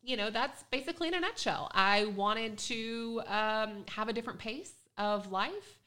you 0.02 0.16
know, 0.16 0.30
that's 0.30 0.64
basically 0.64 1.08
in 1.08 1.14
a 1.14 1.20
nutshell. 1.20 1.70
I 1.72 2.06
wanted 2.06 2.58
to 2.58 3.22
um, 3.26 3.84
have 3.88 4.08
a 4.08 4.12
different 4.12 4.40
pace 4.40 4.72
of 4.98 5.30
life, 5.30 5.78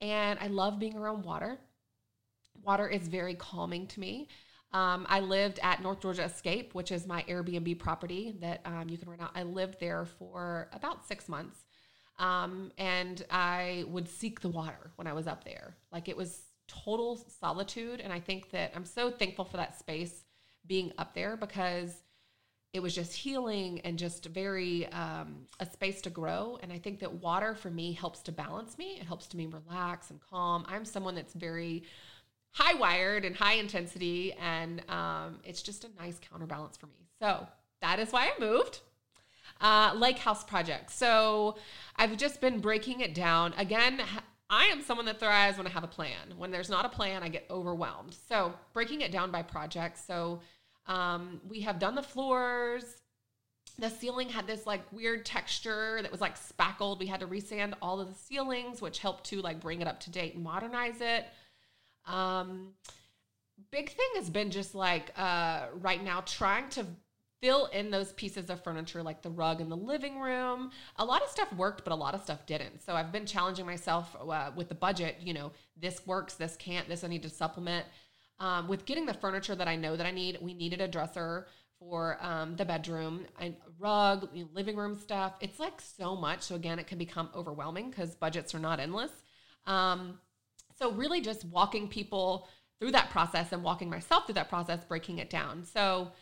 and 0.00 0.38
I 0.40 0.46
love 0.46 0.78
being 0.78 0.96
around 0.96 1.24
water. 1.24 1.58
Water 2.62 2.88
is 2.88 3.08
very 3.08 3.34
calming 3.34 3.86
to 3.88 4.00
me. 4.00 4.28
Um, 4.72 5.06
I 5.08 5.20
lived 5.20 5.58
at 5.62 5.82
North 5.82 6.00
Georgia 6.00 6.24
Escape, 6.24 6.74
which 6.74 6.92
is 6.92 7.06
my 7.06 7.24
Airbnb 7.28 7.78
property 7.78 8.36
that 8.40 8.60
um, 8.64 8.88
you 8.88 8.98
can 8.98 9.08
rent 9.08 9.22
out. 9.22 9.32
I 9.34 9.42
lived 9.42 9.80
there 9.80 10.04
for 10.04 10.68
about 10.72 11.06
six 11.06 11.28
months. 11.28 11.64
Um, 12.18 12.70
and 12.78 13.24
I 13.30 13.84
would 13.88 14.08
seek 14.08 14.40
the 14.40 14.48
water 14.48 14.92
when 14.96 15.06
I 15.06 15.12
was 15.12 15.26
up 15.26 15.44
there. 15.44 15.76
Like 15.90 16.08
it 16.08 16.16
was 16.16 16.42
total 16.68 17.16
solitude. 17.40 18.00
And 18.00 18.12
I 18.12 18.20
think 18.20 18.50
that 18.50 18.72
I'm 18.76 18.84
so 18.84 19.10
thankful 19.10 19.44
for 19.44 19.56
that 19.56 19.78
space 19.78 20.24
being 20.66 20.92
up 20.98 21.14
there 21.14 21.36
because 21.36 22.02
it 22.72 22.80
was 22.80 22.94
just 22.94 23.12
healing 23.12 23.80
and 23.80 23.98
just 23.98 24.26
very 24.26 24.86
um, 24.92 25.46
a 25.58 25.66
space 25.66 26.00
to 26.02 26.10
grow. 26.10 26.58
And 26.62 26.72
I 26.72 26.78
think 26.78 27.00
that 27.00 27.12
water 27.14 27.54
for 27.54 27.70
me 27.70 27.92
helps 27.92 28.20
to 28.22 28.32
balance 28.32 28.78
me. 28.78 28.98
It 29.00 29.06
helps 29.06 29.26
to 29.28 29.36
me 29.36 29.46
relax 29.46 30.10
and 30.10 30.20
calm. 30.20 30.64
I'm 30.68 30.84
someone 30.84 31.16
that's 31.16 31.34
very 31.34 31.82
high 32.52 32.74
wired 32.74 33.24
and 33.24 33.36
high 33.36 33.54
intensity. 33.54 34.32
And 34.34 34.82
um, 34.88 35.38
it's 35.44 35.62
just 35.62 35.84
a 35.84 35.88
nice 36.00 36.18
counterbalance 36.30 36.76
for 36.76 36.86
me. 36.86 37.08
So 37.20 37.46
that 37.80 37.98
is 37.98 38.12
why 38.12 38.26
I 38.26 38.40
moved. 38.40 38.80
Uh, 39.60 39.92
Lake 39.94 40.18
House 40.18 40.42
Project. 40.42 40.90
So 40.90 41.56
I've 41.96 42.16
just 42.16 42.40
been 42.40 42.60
breaking 42.60 43.00
it 43.00 43.14
down. 43.14 43.52
Again, 43.58 44.00
I 44.48 44.64
am 44.66 44.82
someone 44.82 45.06
that 45.06 45.20
thrives 45.20 45.58
when 45.58 45.66
I 45.66 45.70
have 45.70 45.84
a 45.84 45.88
plan. 45.88 46.34
When 46.36 46.50
there's 46.50 46.70
not 46.70 46.84
a 46.84 46.88
plan, 46.88 47.22
I 47.22 47.28
get 47.28 47.46
overwhelmed. 47.50 48.16
So 48.28 48.52
breaking 48.72 49.02
it 49.02 49.12
down 49.12 49.30
by 49.30 49.42
projects. 49.42 50.02
So 50.04 50.40
um, 50.86 51.40
we 51.48 51.60
have 51.60 51.78
done 51.78 51.94
the 51.94 52.02
floors. 52.02 52.84
The 53.78 53.88
ceiling 53.88 54.28
had 54.28 54.46
this 54.46 54.66
like 54.66 54.80
weird 54.92 55.24
texture 55.24 56.00
that 56.02 56.10
was 56.10 56.20
like 56.20 56.36
spackled. 56.36 56.98
We 56.98 57.06
had 57.06 57.20
to 57.20 57.26
resand 57.26 57.74
all 57.80 58.00
of 58.00 58.08
the 58.08 58.14
ceilings, 58.14 58.82
which 58.82 58.98
helped 58.98 59.24
to 59.26 59.40
like 59.40 59.60
bring 59.60 59.80
it 59.80 59.86
up 59.86 60.00
to 60.00 60.10
date 60.10 60.34
and 60.34 60.42
modernize 60.42 61.00
it. 61.00 61.26
Um, 62.06 62.74
big 63.70 63.90
thing 63.90 64.08
has 64.16 64.30
been 64.30 64.50
just 64.50 64.74
like 64.74 65.12
uh, 65.16 65.66
right 65.74 66.02
now 66.02 66.22
trying 66.22 66.68
to 66.70 66.86
fill 67.40 67.66
in 67.66 67.90
those 67.90 68.12
pieces 68.12 68.50
of 68.50 68.62
furniture 68.62 69.02
like 69.02 69.22
the 69.22 69.30
rug 69.30 69.60
in 69.60 69.68
the 69.68 69.76
living 69.76 70.20
room. 70.20 70.70
A 70.96 71.04
lot 71.04 71.22
of 71.22 71.28
stuff 71.30 71.52
worked, 71.54 71.84
but 71.84 71.92
a 71.92 71.96
lot 71.96 72.14
of 72.14 72.22
stuff 72.22 72.44
didn't. 72.46 72.82
So 72.82 72.94
I've 72.94 73.12
been 73.12 73.26
challenging 73.26 73.66
myself 73.66 74.14
uh, 74.20 74.50
with 74.54 74.68
the 74.68 74.74
budget. 74.74 75.16
You 75.20 75.32
know, 75.32 75.52
this 75.76 76.06
works, 76.06 76.34
this 76.34 76.56
can't, 76.56 76.86
this 76.88 77.02
I 77.02 77.08
need 77.08 77.22
to 77.22 77.30
supplement. 77.30 77.86
Um, 78.38 78.68
with 78.68 78.84
getting 78.86 79.06
the 79.06 79.14
furniture 79.14 79.54
that 79.54 79.68
I 79.68 79.76
know 79.76 79.96
that 79.96 80.06
I 80.06 80.10
need, 80.10 80.38
we 80.40 80.54
needed 80.54 80.80
a 80.80 80.88
dresser 80.88 81.46
for 81.78 82.18
um, 82.20 82.56
the 82.56 82.64
bedroom, 82.64 83.26
a 83.40 83.54
rug, 83.78 84.28
living 84.52 84.76
room 84.76 84.94
stuff. 84.94 85.34
It's 85.40 85.58
like 85.58 85.80
so 85.80 86.14
much. 86.14 86.42
So 86.42 86.54
again, 86.54 86.78
it 86.78 86.86
can 86.86 86.98
become 86.98 87.30
overwhelming 87.34 87.90
because 87.90 88.14
budgets 88.14 88.54
are 88.54 88.58
not 88.58 88.80
endless. 88.80 89.10
Um, 89.66 90.18
so, 90.80 90.92
really 90.92 91.20
just 91.20 91.44
walking 91.44 91.88
people 91.88 92.48
through 92.78 92.92
that 92.92 93.10
process 93.10 93.52
and 93.52 93.62
walking 93.62 93.90
myself 93.90 94.26
through 94.26 94.34
that 94.34 94.48
process, 94.48 94.84
breaking 94.84 95.18
it 95.18 95.28
down. 95.28 95.64
So, 95.64 96.12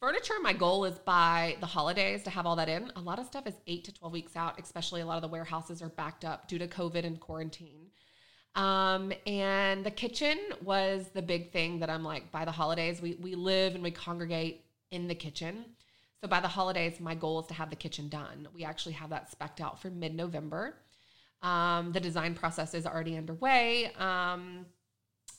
furniture, 0.00 0.34
my 0.42 0.52
goal 0.52 0.84
is 0.84 0.98
by 0.98 1.56
the 1.60 1.66
holidays 1.66 2.22
to 2.24 2.30
have 2.30 2.46
all 2.46 2.56
that 2.56 2.68
in. 2.68 2.92
A 2.96 3.00
lot 3.00 3.18
of 3.18 3.26
stuff 3.26 3.46
is 3.46 3.54
eight 3.66 3.84
to 3.84 3.92
12 3.92 4.12
weeks 4.12 4.36
out, 4.36 4.60
especially 4.60 5.00
a 5.00 5.06
lot 5.06 5.16
of 5.16 5.22
the 5.22 5.28
warehouses 5.28 5.82
are 5.82 5.88
backed 5.88 6.24
up 6.24 6.46
due 6.46 6.58
to 6.58 6.68
COVID 6.68 7.04
and 7.04 7.18
quarantine. 7.18 7.88
Um, 8.54 9.12
and 9.26 9.84
the 9.84 9.90
kitchen 9.90 10.38
was 10.62 11.08
the 11.12 11.20
big 11.20 11.52
thing 11.52 11.80
that 11.80 11.90
I'm 11.90 12.02
like, 12.02 12.32
by 12.32 12.44
the 12.44 12.52
holidays, 12.52 13.02
we, 13.02 13.16
we 13.20 13.34
live 13.34 13.74
and 13.74 13.82
we 13.82 13.90
congregate 13.90 14.64
in 14.90 15.08
the 15.08 15.14
kitchen. 15.14 15.64
So 16.22 16.28
by 16.28 16.40
the 16.40 16.48
holidays, 16.48 16.98
my 16.98 17.14
goal 17.14 17.40
is 17.40 17.46
to 17.48 17.54
have 17.54 17.68
the 17.68 17.76
kitchen 17.76 18.08
done. 18.08 18.48
We 18.54 18.64
actually 18.64 18.94
have 18.94 19.10
that 19.10 19.30
specked 19.30 19.60
out 19.60 19.80
for 19.80 19.90
mid 19.90 20.14
November. 20.14 20.76
Um, 21.46 21.92
the 21.92 22.00
design 22.00 22.34
process 22.34 22.74
is 22.74 22.86
already 22.86 23.16
underway. 23.16 23.92
Um, 23.98 24.66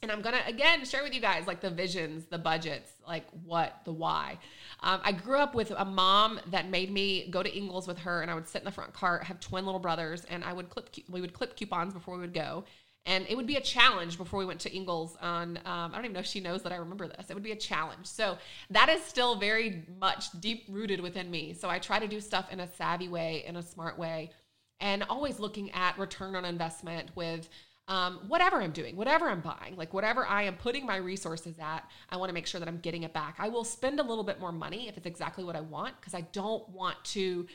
and 0.01 0.11
I'm 0.11 0.21
gonna 0.21 0.41
again 0.47 0.85
share 0.85 1.03
with 1.03 1.13
you 1.13 1.19
guys 1.19 1.47
like 1.47 1.59
the 1.59 1.69
visions, 1.69 2.25
the 2.25 2.37
budgets, 2.37 2.91
like 3.05 3.25
what, 3.43 3.81
the 3.83 3.91
why. 3.91 4.37
Um, 4.81 5.01
I 5.03 5.11
grew 5.11 5.39
up 5.39 5.53
with 5.53 5.71
a 5.75 5.83
mom 5.83 6.39
that 6.51 6.69
made 6.69 6.91
me 6.91 7.29
go 7.29 7.43
to 7.43 7.53
Ingles 7.53 7.87
with 7.87 7.97
her, 7.99 8.21
and 8.21 8.31
I 8.31 8.35
would 8.35 8.47
sit 8.47 8.61
in 8.61 8.65
the 8.65 8.71
front 8.71 8.93
cart, 8.93 9.23
have 9.23 9.39
twin 9.39 9.65
little 9.65 9.79
brothers, 9.79 10.23
and 10.29 10.43
I 10.43 10.53
would 10.53 10.69
clip. 10.69 10.95
We 11.09 11.19
would 11.19 11.33
clip 11.33 11.57
coupons 11.57 11.93
before 11.93 12.15
we 12.15 12.21
would 12.21 12.33
go, 12.33 12.63
and 13.05 13.25
it 13.27 13.35
would 13.35 13.47
be 13.47 13.55
a 13.55 13.61
challenge 13.61 14.17
before 14.17 14.39
we 14.39 14.45
went 14.45 14.61
to 14.61 14.73
Ingles. 14.73 15.17
On 15.19 15.57
um, 15.57 15.63
I 15.65 15.95
don't 15.95 16.05
even 16.05 16.13
know 16.13 16.19
if 16.19 16.27
she 16.27 16.39
knows 16.39 16.61
that 16.63 16.71
I 16.71 16.77
remember 16.77 17.07
this. 17.07 17.29
It 17.29 17.33
would 17.33 17.43
be 17.43 17.53
a 17.53 17.57
challenge. 17.57 18.05
So 18.05 18.37
that 18.69 18.87
is 18.87 19.03
still 19.03 19.35
very 19.39 19.83
much 19.99 20.25
deep 20.39 20.65
rooted 20.69 21.01
within 21.01 21.29
me. 21.29 21.53
So 21.53 21.69
I 21.69 21.79
try 21.79 21.99
to 21.99 22.07
do 22.07 22.21
stuff 22.21 22.45
in 22.51 22.59
a 22.59 22.67
savvy 22.75 23.09
way, 23.09 23.43
in 23.47 23.57
a 23.57 23.63
smart 23.63 23.97
way, 23.97 24.29
and 24.79 25.03
always 25.03 25.39
looking 25.39 25.71
at 25.71 25.97
return 25.97 26.35
on 26.35 26.45
investment 26.45 27.11
with 27.15 27.49
um, 27.87 28.19
whatever 28.27 28.61
I'm 28.61 28.71
doing, 28.71 28.95
whatever 28.97 29.29
I'm 29.29 29.39
buying, 29.39 29.77
like 29.77 29.93
whatever 29.93 30.25
I 30.25 30.43
am 30.43 30.55
putting 30.55 30.85
my 30.85 30.97
resources 30.97 31.55
at, 31.59 31.89
I 32.09 32.17
want 32.17 32.29
to 32.29 32.33
make 32.33 32.45
sure 32.45 32.59
that 32.59 32.67
I'm 32.67 32.79
getting 32.79 33.03
it 33.03 33.13
back. 33.13 33.35
I 33.39 33.47
will 33.47 33.63
spend 33.63 33.99
a 33.99 34.03
little 34.03 34.25
bit 34.25 34.39
more 34.39 34.51
money 34.51 34.89
if 34.89 34.97
it's 34.97 35.07
exactly 35.07 35.43
what 35.43 35.55
I 35.55 35.61
want 35.61 35.99
because 35.99 36.13
I 36.13 36.21
don't 36.21 36.67
want 36.69 36.97
to 37.05 37.47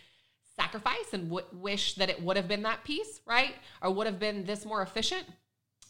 sacrifice 0.56 1.12
and 1.12 1.24
w- 1.28 1.46
wish 1.52 1.94
that 1.94 2.08
it 2.08 2.22
would 2.22 2.36
have 2.36 2.48
been 2.48 2.62
that 2.62 2.82
piece, 2.82 3.20
right? 3.26 3.54
Or 3.82 3.92
would 3.92 4.06
have 4.06 4.18
been 4.18 4.44
this 4.44 4.64
more 4.64 4.82
efficient. 4.82 5.24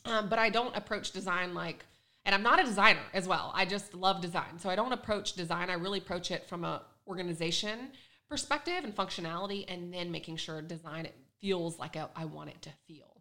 Um, 0.04 0.28
but 0.28 0.40
I 0.40 0.50
don't 0.50 0.76
approach 0.76 1.12
design 1.12 1.54
like, 1.54 1.84
and 2.24 2.34
I'm 2.34 2.42
not 2.42 2.60
a 2.60 2.64
designer 2.64 3.02
as 3.14 3.28
well. 3.28 3.52
I 3.54 3.64
just 3.64 3.94
love 3.94 4.20
design. 4.20 4.58
So 4.58 4.68
I 4.68 4.74
don't 4.74 4.92
approach 4.92 5.34
design. 5.34 5.70
I 5.70 5.74
really 5.74 5.98
approach 5.98 6.32
it 6.32 6.48
from 6.48 6.64
a 6.64 6.82
organization 7.06 7.92
perspective 8.28 8.82
and 8.82 8.96
functionality, 8.96 9.64
and 9.68 9.92
then 9.92 10.10
making 10.10 10.36
sure 10.36 10.62
design 10.62 11.06
feels 11.42 11.78
like 11.78 11.96
I 11.96 12.25
want 12.25 12.49
it 12.49 12.62
to 12.62 12.70
feel. 12.88 13.12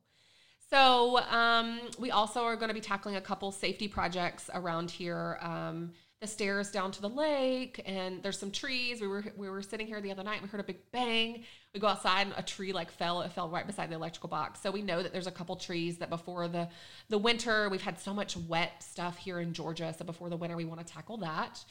So 0.69 1.19
um, 1.19 1.81
we 1.99 2.11
also 2.11 2.43
are 2.43 2.55
going 2.55 2.69
to 2.69 2.73
be 2.73 2.79
tackling 2.79 3.17
a 3.17 3.21
couple 3.21 3.51
safety 3.51 3.89
projects 3.89 4.49
around 4.53 4.89
here. 4.89 5.37
Um, 5.41 5.91
the 6.21 6.27
stairs 6.27 6.69
down 6.69 6.91
to 6.91 7.01
the 7.01 7.09
lake, 7.09 7.81
and 7.83 8.21
there's 8.21 8.37
some 8.37 8.51
trees. 8.51 9.01
We 9.01 9.07
were 9.07 9.25
we 9.35 9.49
were 9.49 9.63
sitting 9.63 9.87
here 9.87 9.99
the 10.01 10.11
other 10.11 10.23
night. 10.23 10.39
We 10.43 10.47
heard 10.47 10.61
a 10.61 10.63
big 10.63 10.77
bang. 10.91 11.43
We 11.73 11.79
go 11.79 11.87
outside, 11.87 12.27
and 12.27 12.35
a 12.37 12.43
tree 12.43 12.73
like 12.73 12.91
fell. 12.91 13.21
It 13.21 13.31
fell 13.31 13.49
right 13.49 13.65
beside 13.65 13.89
the 13.89 13.95
electrical 13.95 14.29
box. 14.29 14.61
So 14.61 14.69
we 14.69 14.83
know 14.83 15.01
that 15.01 15.11
there's 15.11 15.25
a 15.25 15.31
couple 15.31 15.55
trees 15.55 15.97
that 15.97 16.11
before 16.11 16.47
the 16.47 16.69
the 17.09 17.17
winter, 17.17 17.69
we've 17.69 17.81
had 17.81 17.99
so 17.99 18.13
much 18.13 18.37
wet 18.37 18.83
stuff 18.83 19.17
here 19.17 19.39
in 19.39 19.51
Georgia. 19.51 19.95
So 19.97 20.05
before 20.05 20.29
the 20.29 20.37
winter, 20.37 20.55
we 20.55 20.63
want 20.63 20.85
to 20.85 20.93
tackle 20.93 21.17
that. 21.17 21.65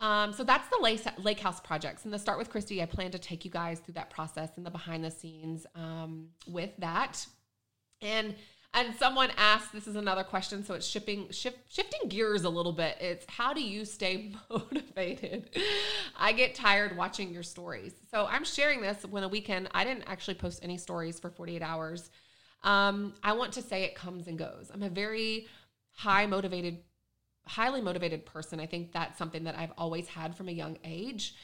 Um, 0.00 0.32
so 0.32 0.44
that's 0.44 0.66
the 0.68 0.78
lake, 0.82 1.04
lake 1.18 1.40
house 1.40 1.60
projects. 1.60 2.04
And 2.04 2.12
the 2.12 2.18
start 2.18 2.38
with 2.38 2.50
Kristy, 2.50 2.82
I 2.82 2.86
plan 2.86 3.10
to 3.10 3.18
take 3.18 3.44
you 3.44 3.50
guys 3.50 3.80
through 3.80 3.94
that 3.94 4.10
process 4.10 4.50
and 4.56 4.64
the 4.64 4.70
behind 4.70 5.04
the 5.04 5.10
scenes 5.10 5.66
um, 5.74 6.28
with 6.46 6.70
that. 6.78 7.26
And 8.00 8.34
and 8.72 8.94
someone 8.94 9.30
asked, 9.36 9.72
this 9.72 9.88
is 9.88 9.96
another 9.96 10.22
question, 10.22 10.64
so 10.64 10.74
it's 10.74 10.86
shipping 10.86 11.28
shift, 11.30 11.58
shifting 11.68 12.08
gears 12.08 12.44
a 12.44 12.48
little 12.48 12.72
bit. 12.72 12.96
It's 13.00 13.26
how 13.28 13.52
do 13.52 13.60
you 13.60 13.84
stay 13.84 14.32
motivated? 14.50 15.50
I 16.16 16.32
get 16.32 16.54
tired 16.54 16.96
watching 16.96 17.32
your 17.32 17.42
stories. 17.42 17.94
So 18.12 18.26
I'm 18.26 18.44
sharing 18.44 18.80
this 18.80 19.04
when 19.04 19.24
a 19.24 19.28
weekend. 19.28 19.68
I 19.74 19.82
didn't 19.82 20.04
actually 20.06 20.34
post 20.34 20.60
any 20.62 20.78
stories 20.78 21.18
for 21.18 21.30
48 21.30 21.62
hours. 21.62 22.10
Um, 22.62 23.14
I 23.24 23.32
want 23.32 23.52
to 23.54 23.62
say 23.62 23.82
it 23.82 23.96
comes 23.96 24.28
and 24.28 24.38
goes. 24.38 24.70
I'm 24.72 24.84
a 24.84 24.88
very 24.88 25.48
high 25.92 26.26
motivated, 26.26 26.78
highly 27.50 27.80
motivated 27.80 28.24
person. 28.24 28.60
I 28.60 28.66
think 28.66 28.92
that's 28.92 29.18
something 29.18 29.44
that 29.44 29.58
I've 29.58 29.72
always 29.76 30.06
had 30.06 30.36
from 30.36 30.48
a 30.48 30.52
young 30.52 30.78
age. 30.84 31.34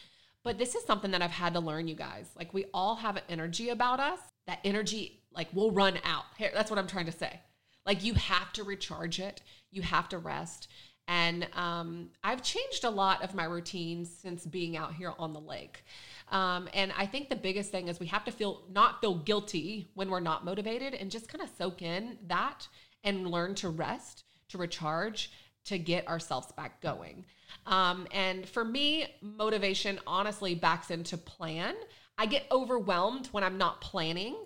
But 0.45 0.59
this 0.59 0.77
is 0.77 0.85
something 0.85 1.11
that 1.11 1.23
I've 1.23 1.33
had 1.33 1.55
to 1.55 1.61
learn, 1.61 1.89
you 1.89 1.97
guys. 1.97 2.31
Like 2.37 2.55
we 2.55 2.67
all 2.73 2.95
have 2.95 3.17
an 3.17 3.25
energy 3.29 3.71
about 3.71 3.99
us. 3.99 4.21
That 4.47 4.61
energy 4.65 5.21
like 5.33 5.49
will 5.53 5.73
run 5.73 5.99
out. 6.05 6.25
Here, 6.39 6.53
that's 6.55 6.71
what 6.71 6.79
I'm 6.79 6.87
trying 6.87 7.07
to 7.07 7.13
say. 7.13 7.41
Like 7.85 8.05
you 8.05 8.15
have 8.15 8.53
to 8.53 8.63
recharge 8.63 9.19
it. 9.19 9.43
You 9.73 9.83
have 9.83 10.09
to 10.11 10.19
rest. 10.19 10.69
And 11.09 11.49
um, 11.53 12.11
I've 12.23 12.43
changed 12.43 12.85
a 12.85 12.91
lot 12.91 13.23
of 13.23 13.35
my 13.35 13.45
routines 13.45 14.11
since 14.11 14.47
being 14.47 14.77
out 14.77 14.95
here 14.95 15.13
on 15.19 15.33
the 15.33 15.41
lake. 15.41 15.85
Um, 16.31 16.69
and 16.75 16.93
I 16.97 17.07
think 17.07 17.29
the 17.29 17.37
biggest 17.37 17.73
thing 17.73 17.89
is 17.89 17.99
we 17.99 18.07
have 18.07 18.25
to 18.25 18.33
feel 18.33 18.63
not 18.73 19.01
feel 19.01 19.15
guilty 19.15 19.89
when 19.95 20.11
we're 20.11 20.21
not 20.21 20.45
motivated 20.45 20.95
and 20.95 21.11
just 21.11 21.29
kind 21.29 21.43
of 21.43 21.51
soak 21.57 21.83
in 21.83 22.19
that 22.27 22.67
and 23.05 23.29
learn 23.29 23.55
to 23.57 23.69
rest, 23.69 24.25
to 24.49 24.59
recharge, 24.59 25.31
to 25.67 25.79
get 25.79 26.07
ourselves 26.09 26.51
back 26.53 26.81
going. 26.81 27.25
Um, 27.67 28.07
and 28.13 28.49
for 28.49 28.65
me, 28.65 29.07
motivation 29.21 30.01
honestly 30.07 30.55
backs 30.55 30.91
into 30.91 31.17
plan. 31.17 31.75
I 32.19 32.27
get 32.27 32.47
overwhelmed 32.51 33.29
when 33.33 33.45
I'm 33.45 33.59
not 33.59 33.81
planning. 33.81 34.37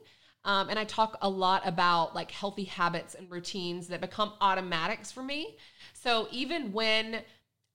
Um, 0.45 0.71
and 0.71 0.79
I 0.79 0.85
talk 0.85 1.19
a 1.21 1.29
lot 1.29 1.67
about 1.67 2.15
like 2.15 2.31
healthy 2.31 2.65
habits 2.65 3.15
and 3.15 3.31
routines 3.31 3.89
that 3.89 4.01
become 4.01 4.33
automatics 4.41 5.13
for 5.13 5.23
me. 5.23 5.57
So 5.93 6.29
even 6.31 6.73
when 6.73 7.21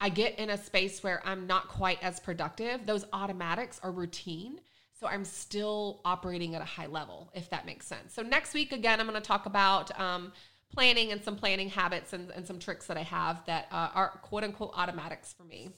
I 0.02 0.10
get 0.10 0.40
in 0.40 0.50
a 0.50 0.58
space 0.58 1.04
where 1.04 1.22
I'm 1.25 1.46
not 1.46 1.68
quite 1.68 2.02
as 2.04 2.20
productive, 2.20 2.86
those 2.86 3.06
automatics 3.14 3.80
are 3.84 3.92
routine. 3.92 4.60
So 5.00 5.08
I'm 5.08 5.25
still 5.25 6.02
operating 6.06 6.56
at 6.56 6.62
a 6.62 6.66
high 6.66 6.88
level, 6.88 7.30
if 7.36 7.50
that 7.52 7.66
makes 7.66 7.86
sense. 7.86 8.14
So 8.14 8.24
next 8.24 8.54
week, 8.54 8.72
again, 8.72 9.00
I'm 9.00 9.06
going 9.08 9.22
to 9.22 9.25
talk 9.25 9.46
about 9.46 9.98
um, 10.00 10.32
planning 10.75 11.12
and 11.12 11.24
some 11.24 11.36
planning 11.36 11.70
habits 11.70 12.13
and, 12.13 12.29
and 12.32 12.46
some 12.46 12.60
tricks 12.60 12.86
that 12.88 12.98
I 12.98 13.03
have 13.03 13.44
that 13.46 13.67
uh, 13.72 13.89
are 13.94 14.20
quote 14.22 14.44
unquote 14.44 14.74
automatics 14.75 15.34
for 15.34 15.44
me. 15.44 15.70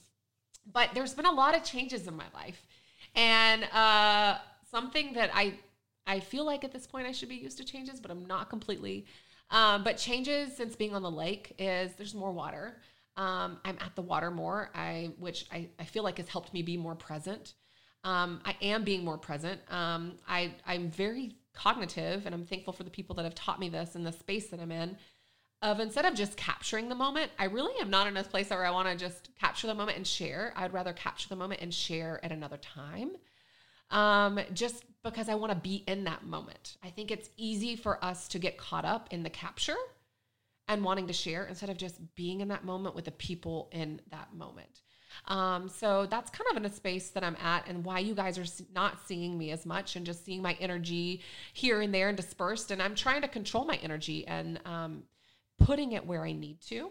But 0.70 0.90
there's 0.94 1.14
been 1.14 1.26
a 1.26 1.32
lot 1.32 1.56
of 1.56 1.64
changes 1.64 2.06
in 2.06 2.16
my 2.16 2.26
life. 2.34 2.66
And 3.14 3.64
uh, 3.64 4.38
something 4.70 5.14
that 5.14 5.30
I 5.34 5.54
I 6.06 6.20
feel 6.20 6.44
like 6.44 6.64
at 6.64 6.72
this 6.72 6.86
point 6.86 7.06
I 7.06 7.12
should 7.12 7.28
be 7.28 7.36
used 7.36 7.58
to 7.58 7.64
changes, 7.64 8.00
but 8.00 8.10
I'm 8.10 8.26
not 8.26 8.48
completely. 8.48 9.06
Um, 9.50 9.84
but 9.84 9.96
changes 9.96 10.56
since 10.56 10.74
being 10.76 10.94
on 10.94 11.02
the 11.02 11.10
lake 11.10 11.54
is 11.58 11.94
there's 11.94 12.14
more 12.14 12.32
water. 12.32 12.80
Um, 13.16 13.58
I'm 13.64 13.76
at 13.80 13.94
the 13.94 14.02
water 14.02 14.30
more, 14.30 14.70
I 14.74 15.10
which 15.18 15.46
I, 15.52 15.68
I 15.78 15.84
feel 15.84 16.02
like 16.04 16.18
has 16.18 16.28
helped 16.28 16.52
me 16.52 16.62
be 16.62 16.76
more 16.76 16.94
present. 16.94 17.54
Um, 18.04 18.40
I 18.44 18.56
am 18.62 18.84
being 18.84 19.04
more 19.04 19.18
present. 19.18 19.60
Um, 19.70 20.16
I 20.26 20.54
I'm 20.66 20.90
very 20.90 21.34
cognitive, 21.58 22.26
and 22.26 22.34
I'm 22.34 22.44
thankful 22.44 22.72
for 22.72 22.84
the 22.84 22.90
people 22.90 23.16
that 23.16 23.24
have 23.24 23.34
taught 23.34 23.60
me 23.60 23.68
this 23.68 23.94
in 23.94 24.04
the 24.04 24.12
space 24.12 24.48
that 24.48 24.60
I'm 24.60 24.72
in. 24.72 24.96
Of 25.60 25.80
instead 25.80 26.04
of 26.04 26.14
just 26.14 26.36
capturing 26.36 26.88
the 26.88 26.94
moment, 26.94 27.32
I 27.36 27.46
really 27.46 27.74
am 27.80 27.90
not 27.90 28.06
in 28.06 28.16
a 28.16 28.22
place 28.22 28.50
where 28.50 28.64
I 28.64 28.70
want 28.70 28.88
to 28.88 28.96
just 28.96 29.30
capture 29.40 29.66
the 29.66 29.74
moment 29.74 29.96
and 29.96 30.06
share. 30.06 30.52
I'd 30.56 30.72
rather 30.72 30.92
capture 30.92 31.28
the 31.28 31.36
moment 31.36 31.60
and 31.60 31.74
share 31.74 32.24
at 32.24 32.30
another 32.30 32.58
time 32.58 33.10
um, 33.90 34.40
just 34.52 34.84
because 35.02 35.28
I 35.28 35.34
want 35.34 35.52
to 35.52 35.58
be 35.58 35.84
in 35.86 36.04
that 36.04 36.24
moment. 36.24 36.76
I 36.82 36.90
think 36.90 37.10
it's 37.10 37.30
easy 37.36 37.76
for 37.76 38.02
us 38.04 38.28
to 38.28 38.38
get 38.38 38.58
caught 38.58 38.84
up 38.84 39.08
in 39.10 39.22
the 39.22 39.30
capture 39.30 39.76
and 40.66 40.84
wanting 40.84 41.06
to 41.06 41.12
share 41.12 41.46
instead 41.46 41.70
of 41.70 41.78
just 41.78 42.14
being 42.14 42.40
in 42.40 42.48
that 42.48 42.64
moment 42.64 42.94
with 42.94 43.06
the 43.06 43.12
people 43.12 43.68
in 43.72 44.00
that 44.10 44.34
moment. 44.34 44.82
Um, 45.26 45.68
so 45.68 46.06
that's 46.06 46.30
kind 46.30 46.46
of 46.50 46.56
in 46.56 46.64
a 46.64 46.72
space 46.72 47.10
that 47.10 47.22
I'm 47.24 47.36
at, 47.42 47.68
and 47.68 47.84
why 47.84 47.98
you 47.98 48.14
guys 48.14 48.38
are 48.38 48.64
not 48.74 48.98
seeing 49.06 49.36
me 49.36 49.50
as 49.50 49.66
much 49.66 49.96
and 49.96 50.06
just 50.06 50.24
seeing 50.24 50.42
my 50.42 50.56
energy 50.60 51.22
here 51.52 51.80
and 51.80 51.92
there 51.92 52.08
and 52.08 52.16
dispersed. 52.16 52.70
And 52.70 52.82
I'm 52.82 52.94
trying 52.94 53.22
to 53.22 53.28
control 53.28 53.64
my 53.64 53.76
energy 53.82 54.26
and 54.26 54.60
um, 54.64 55.02
putting 55.58 55.92
it 55.92 56.06
where 56.06 56.24
I 56.24 56.32
need 56.32 56.60
to. 56.68 56.90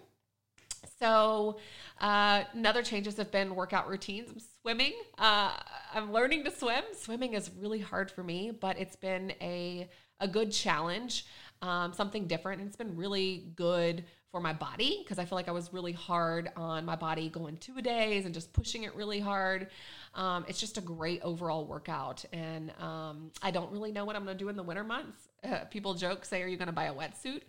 So, 1.00 1.58
uh, 2.00 2.44
another 2.54 2.84
changes 2.84 3.18
have 3.18 3.32
been 3.32 3.56
workout 3.56 3.88
routines. 3.88 4.30
I'm 4.32 4.42
swimming. 4.62 4.94
Uh, 5.18 5.54
I'm 5.94 6.12
learning 6.12 6.44
to 6.46 6.52
swim. 6.52 6.84
Swimming 6.94 7.34
is 7.34 7.50
really 7.60 7.80
hard 7.80 8.12
for 8.12 8.24
me, 8.24 8.52
but 8.52 8.78
it's 8.78 8.96
been 8.96 9.34
a 9.42 9.90
a 10.20 10.28
good 10.28 10.52
challenge, 10.52 11.26
um, 11.62 11.94
something 11.94 12.26
different. 12.26 12.60
And 12.60 12.68
it's 12.68 12.78
been 12.78 12.96
really 12.96 13.52
good 13.56 14.04
for 14.32 14.42
my 14.42 14.54
body 14.54 15.00
because 15.04 15.20
I 15.20 15.26
feel 15.26 15.38
like 15.38 15.48
I 15.48 15.52
was 15.52 15.72
really 15.72 15.94
hard 15.94 16.50
on 16.56 16.86
my 16.86 16.96
body 16.96 17.30
going 17.30 17.58
two 17.58 17.82
days 17.82 18.26
and 18.26 18.34
just 18.34 18.52
pushing 18.52 18.84
it 18.84 18.94
really 18.96 19.20
hard. 19.20 19.70
Um, 20.14 20.46
it's 20.48 20.60
just 20.60 20.78
a 20.78 20.82
great 20.82 21.22
overall 21.22 21.66
workout, 21.66 22.26
and 22.34 22.72
um, 22.80 23.32
I 23.42 23.52
don't 23.52 23.72
really 23.72 23.92
know 23.92 24.04
what 24.04 24.16
I'm 24.16 24.26
going 24.26 24.38
to 24.38 24.44
do 24.44 24.50
in 24.50 24.56
the 24.56 24.64
winter 24.64 24.84
months. 24.84 25.30
Uh, 25.44 25.60
people 25.72 25.94
joke, 25.94 26.26
say, 26.26 26.42
"Are 26.42 26.48
you 26.48 26.58
going 26.58 26.68
to 26.68 26.74
buy 26.74 26.86
a 26.86 26.94
wetsuit?" 26.94 27.42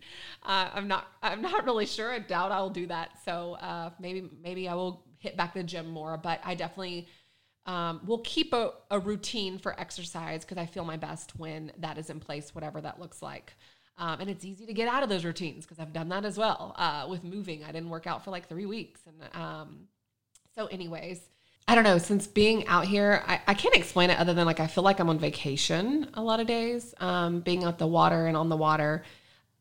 Uh, 0.43 0.69
I'm 0.73 0.87
not. 0.87 1.07
I'm 1.21 1.41
not 1.41 1.65
really 1.65 1.85
sure. 1.85 2.11
I 2.11 2.19
doubt 2.19 2.51
I'll 2.51 2.69
do 2.69 2.87
that. 2.87 3.11
So 3.25 3.53
uh, 3.61 3.89
maybe 3.99 4.29
maybe 4.41 4.69
I 4.69 4.75
will 4.75 5.03
hit 5.17 5.35
back 5.35 5.53
the 5.53 5.63
gym 5.63 5.89
more. 5.89 6.17
But 6.17 6.39
I 6.43 6.55
definitely 6.55 7.07
um, 7.65 8.01
will 8.05 8.19
keep 8.19 8.53
a, 8.53 8.71
a 8.89 8.99
routine 8.99 9.57
for 9.57 9.79
exercise 9.79 10.45
because 10.45 10.57
I 10.57 10.65
feel 10.65 10.85
my 10.85 10.97
best 10.97 11.37
when 11.37 11.71
that 11.79 11.97
is 11.97 12.09
in 12.09 12.19
place, 12.19 12.55
whatever 12.55 12.81
that 12.81 12.99
looks 12.99 13.21
like. 13.21 13.53
Um, 13.99 14.21
and 14.21 14.29
it's 14.29 14.45
easy 14.45 14.65
to 14.65 14.73
get 14.73 14.87
out 14.87 15.03
of 15.03 15.09
those 15.09 15.25
routines 15.25 15.65
because 15.65 15.77
I've 15.77 15.93
done 15.93 16.09
that 16.09 16.23
as 16.23 16.37
well 16.37 16.73
uh, 16.77 17.05
with 17.09 17.23
moving. 17.23 17.63
I 17.65 17.71
didn't 17.71 17.89
work 17.89 18.07
out 18.07 18.23
for 18.23 18.31
like 18.31 18.47
three 18.47 18.65
weeks. 18.65 19.01
And 19.05 19.43
um, 19.43 19.87
so, 20.55 20.67
anyways, 20.67 21.19
I 21.67 21.75
don't 21.75 21.83
know. 21.83 21.97
Since 21.97 22.25
being 22.25 22.65
out 22.67 22.85
here, 22.85 23.23
I, 23.27 23.41
I 23.45 23.53
can't 23.53 23.75
explain 23.75 24.09
it 24.09 24.17
other 24.17 24.33
than 24.33 24.45
like 24.45 24.59
I 24.59 24.67
feel 24.67 24.83
like 24.85 24.99
I'm 24.99 25.09
on 25.09 25.19
vacation 25.19 26.07
a 26.13 26.23
lot 26.23 26.39
of 26.39 26.47
days. 26.47 26.95
Um, 26.99 27.41
being 27.41 27.63
at 27.65 27.77
the 27.77 27.87
water 27.87 28.25
and 28.25 28.35
on 28.37 28.49
the 28.49 28.57
water, 28.57 29.03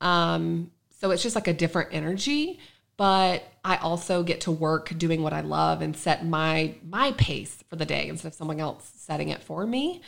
Um, 0.01 0.71
so 1.01 1.11
it's 1.11 1.23
just 1.23 1.35
like 1.35 1.49
a 1.49 1.53
different 1.53 1.91
energy. 1.93 2.61
But 2.97 3.45
I 3.65 3.77
also 3.77 4.23
get 4.25 4.41
to 4.43 4.51
work 4.51 4.97
doing 4.99 5.23
what 5.23 5.33
I 5.33 5.43
love 5.43 5.83
and 5.83 5.97
set 5.97 6.27
my 6.27 6.75
my 6.89 7.13
pace 7.13 7.63
for 7.69 7.77
the 7.77 7.87
day 7.87 8.09
instead 8.09 8.29
of 8.29 8.35
someone 8.35 8.59
else 8.61 8.91
setting 8.97 9.29
it 9.29 9.43
for 9.43 9.67
me. 9.67 10.03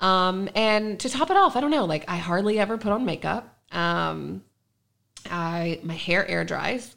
Um, 0.00 0.48
and 0.54 0.98
to 1.00 1.08
top 1.08 1.30
it 1.30 1.36
off, 1.36 1.56
I 1.56 1.60
don't 1.60 1.70
know, 1.70 1.84
like 1.84 2.04
I 2.08 2.16
hardly 2.16 2.58
ever 2.58 2.78
put 2.78 2.92
on 2.92 3.04
makeup. 3.04 3.59
Um, 3.70 4.42
I 5.30 5.80
my 5.82 5.94
hair 5.94 6.26
air 6.26 6.44
dries 6.44 6.94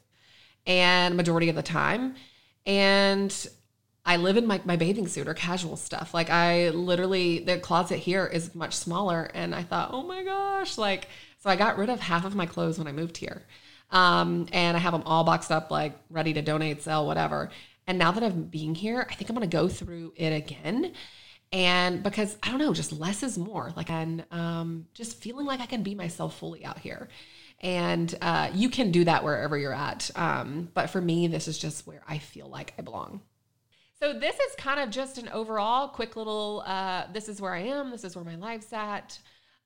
and 0.65 1.15
majority 1.15 1.49
of 1.49 1.55
the 1.55 1.63
time. 1.63 2.15
And 2.65 3.47
I 4.05 4.17
live 4.17 4.37
in 4.37 4.45
my, 4.45 4.61
my 4.65 4.75
bathing 4.75 5.07
suit 5.07 5.27
or 5.27 5.33
casual 5.33 5.77
stuff. 5.77 6.13
Like 6.13 6.29
I 6.29 6.69
literally 6.69 7.39
the 7.39 7.57
closet 7.59 7.99
here 7.99 8.25
is 8.25 8.53
much 8.55 8.75
smaller 8.75 9.29
and 9.33 9.55
I 9.55 9.63
thought, 9.63 9.89
"Oh 9.93 10.03
my 10.03 10.23
gosh, 10.23 10.77
like 10.77 11.07
so 11.39 11.49
I 11.49 11.55
got 11.55 11.77
rid 11.77 11.89
of 11.89 11.99
half 11.99 12.25
of 12.25 12.35
my 12.35 12.45
clothes 12.45 12.77
when 12.77 12.87
I 12.87 12.91
moved 12.93 13.17
here. 13.17 13.43
Um, 13.91 14.47
and 14.51 14.75
I 14.75 14.79
have 14.79 14.93
them 14.93 15.03
all 15.05 15.23
boxed 15.23 15.51
up 15.51 15.69
like 15.69 15.93
ready 16.09 16.33
to 16.33 16.41
donate, 16.41 16.81
sell, 16.81 17.05
whatever. 17.05 17.49
And 17.85 17.99
now 17.99 18.11
that 18.11 18.23
I'm 18.23 18.43
being 18.43 18.75
here, 18.75 19.05
I 19.09 19.13
think 19.13 19.29
I'm 19.29 19.35
to 19.35 19.47
go 19.47 19.67
through 19.67 20.13
it 20.15 20.29
again 20.31 20.93
and 21.53 22.01
because 22.01 22.35
I 22.41 22.49
don't 22.49 22.57
know, 22.57 22.73
just 22.73 22.91
less 22.91 23.21
is 23.21 23.37
more. 23.37 23.71
Like 23.77 23.91
I'm 23.91 24.23
um, 24.31 24.87
just 24.95 25.21
feeling 25.21 25.45
like 25.45 25.61
I 25.61 25.67
can 25.67 25.83
be 25.83 25.93
myself 25.93 26.37
fully 26.37 26.65
out 26.65 26.79
here, 26.79 27.07
and 27.61 28.13
uh, 28.21 28.49
you 28.53 28.69
can 28.69 28.91
do 28.91 29.03
that 29.03 29.23
wherever 29.23 29.55
you're 29.55 29.71
at. 29.71 30.09
Um, 30.15 30.69
but 30.73 30.89
for 30.89 30.99
me, 30.99 31.27
this 31.27 31.47
is 31.47 31.59
just 31.59 31.85
where 31.85 32.01
I 32.09 32.17
feel 32.17 32.47
like 32.47 32.73
I 32.77 32.81
belong. 32.81 33.21
So 33.99 34.19
this 34.19 34.35
is 34.35 34.55
kind 34.57 34.79
of 34.79 34.89
just 34.89 35.19
an 35.19 35.29
overall 35.29 35.87
quick 35.87 36.15
little. 36.15 36.63
Uh, 36.65 37.03
this 37.13 37.29
is 37.29 37.39
where 37.39 37.53
I 37.53 37.61
am. 37.61 37.91
This 37.91 38.03
is 38.03 38.15
where 38.15 38.25
my 38.25 38.35
life's 38.35 38.73
at. 38.73 39.17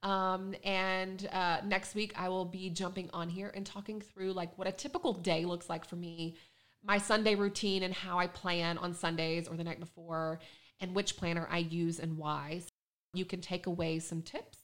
Um, 0.03 0.53
and 0.63 1.27
uh, 1.31 1.61
next 1.65 1.95
week 1.95 2.13
I 2.17 2.29
will 2.29 2.45
be 2.45 2.69
jumping 2.69 3.09
on 3.13 3.29
here 3.29 3.51
and 3.55 3.65
talking 3.65 3.99
through 3.99 4.33
like 4.33 4.55
what 4.57 4.67
a 4.67 4.71
typical 4.71 5.13
day 5.13 5.45
looks 5.45 5.69
like 5.69 5.85
for 5.85 5.95
me, 5.95 6.35
my 6.83 6.99
Sunday 6.99 7.33
routine, 7.33 7.81
and 7.81 7.93
how 7.93 8.19
I 8.19 8.27
plan 8.27 8.77
on 8.77 8.93
Sundays 8.93 9.47
or 9.47 9.55
the 9.55 9.63
night 9.63 9.79
before 9.79 10.39
and 10.79 10.95
which 10.95 11.17
planner 11.17 11.47
I 11.49 11.59
use 11.59 11.99
and 11.99 12.17
why. 12.17 12.59
So 12.63 12.69
you 13.13 13.25
can 13.25 13.41
take 13.41 13.67
away 13.67 13.99
some 13.99 14.21
tips 14.21 14.59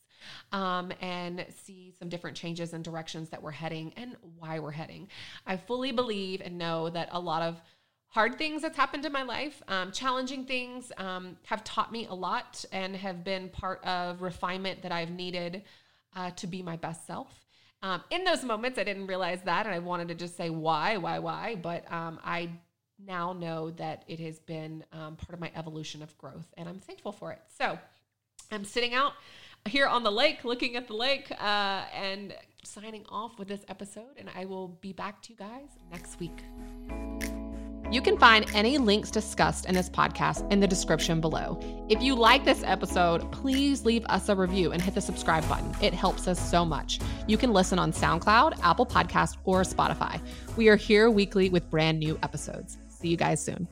um, 0.52 0.92
and 1.02 1.46
see 1.64 1.94
some 1.98 2.10
different 2.10 2.38
changes 2.38 2.74
and 2.74 2.84
directions 2.84 3.30
that 3.30 3.42
we're 3.42 3.52
heading 3.52 3.94
and 3.98 4.16
why 4.38 4.60
we're 4.60 4.72
heading. 4.72 5.08
I 5.46 5.58
fully 5.58 5.92
believe 5.92 6.42
and 6.42 6.58
know 6.58 6.90
that 6.90 7.10
a 7.12 7.20
lot 7.20 7.42
of 7.42 7.62
hard 8.08 8.38
things 8.38 8.62
that's 8.62 8.78
happened 8.78 9.06
in 9.06 9.12
my 9.12 9.24
life, 9.24 9.62
um, 9.68 9.92
challenging 9.92 10.46
things, 10.46 10.92
um, 10.98 11.36
have 11.46 11.64
taught 11.64 11.92
me 11.92 12.06
a 12.08 12.14
lot 12.14 12.64
and 12.72 12.96
have 12.96 13.24
been 13.24 13.50
part 13.50 13.84
of 13.84 14.22
refinement 14.22 14.84
that 14.84 14.92
I've 14.92 15.10
needed 15.10 15.64
uh, 16.16 16.30
to 16.32 16.46
be 16.46 16.62
my 16.62 16.78
best 16.78 17.08
self. 17.08 17.44
Um, 17.82 18.04
in 18.12 18.24
those 18.24 18.44
moments, 18.44 18.78
I 18.80 18.84
didn't 18.84 19.08
realize 19.08 19.42
that, 19.44 19.66
and 19.66 19.76
I 19.76 19.80
wanted 19.80 20.08
to 20.10 20.16
just 20.16 20.38
say 20.38 20.50
why, 20.50 20.98
why, 20.98 21.20
why, 21.20 21.56
but 21.56 21.92
um, 21.92 22.20
I 22.24 22.50
now 23.06 23.34
know 23.34 23.72
that 23.72 24.04
it 24.08 24.20
has 24.20 24.40
been 24.40 24.84
um, 24.94 25.16
part 25.16 25.34
of 25.34 25.40
my 25.40 25.52
evolution 25.56 26.02
of 26.02 26.18
growth, 26.18 26.54
and 26.58 26.68
I'm 26.68 26.80
thankful 26.80 27.12
for 27.12 27.32
it. 27.32 27.40
So 27.58 27.78
I'm 28.52 28.66
sitting 28.66 28.94
out 28.94 29.14
here 29.66 29.88
on 29.88 30.04
the 30.04 30.12
lake, 30.12 30.44
looking 30.44 30.76
at 30.76 30.88
the 30.88 30.94
lake, 30.94 31.32
uh, 31.32 31.84
and 31.94 32.34
signing 32.64 33.06
off 33.10 33.40
with 33.40 33.48
this 33.48 33.62
episode. 33.68 34.18
And 34.18 34.30
I 34.36 34.46
will 34.46 34.68
be 34.68 34.94
back 34.94 35.22
to 35.24 35.32
you 35.32 35.38
guys 35.38 35.70
next 35.92 36.20
week. 36.20 36.44
You 37.92 38.02
can 38.02 38.18
find 38.18 38.50
any 38.56 38.80
links 38.80 39.12
discussed 39.12 39.66
in 39.66 39.76
this 39.76 39.88
podcast 39.88 40.52
in 40.52 40.60
the 40.60 40.68
description 40.68 41.22
below. 41.22 41.60
If 41.90 42.02
you 42.02 42.16
like 42.16 42.44
this 42.44 42.64
episode, 42.64 43.32
please 43.32 43.86
leave 43.86 44.04
us 44.08 44.30
a 44.30 44.36
review 44.36 44.72
and 44.72 44.82
hit 44.82 44.96
the 44.96 45.02
subscribe 45.02 45.48
button. 45.48 45.72
It 45.80 45.94
helps 45.94 46.28
us 46.28 46.40
so 46.40 46.66
much. 46.66 47.00
You 47.28 47.38
can 47.38 47.54
listen 47.54 47.78
on 47.78 47.94
SoundCloud, 47.94 48.60
Apple 48.64 48.88
Podcast, 48.88 49.38
or 49.44 49.62
Spotify. 49.62 50.20
We 50.58 50.70
are 50.70 50.76
here 50.76 51.12
weekly 51.12 51.50
with 51.50 51.70
brand 51.70 52.00
new 52.00 52.18
episodes. 52.24 52.80
See 53.04 53.10
you 53.10 53.18
guys 53.18 53.44
soon. 53.44 53.68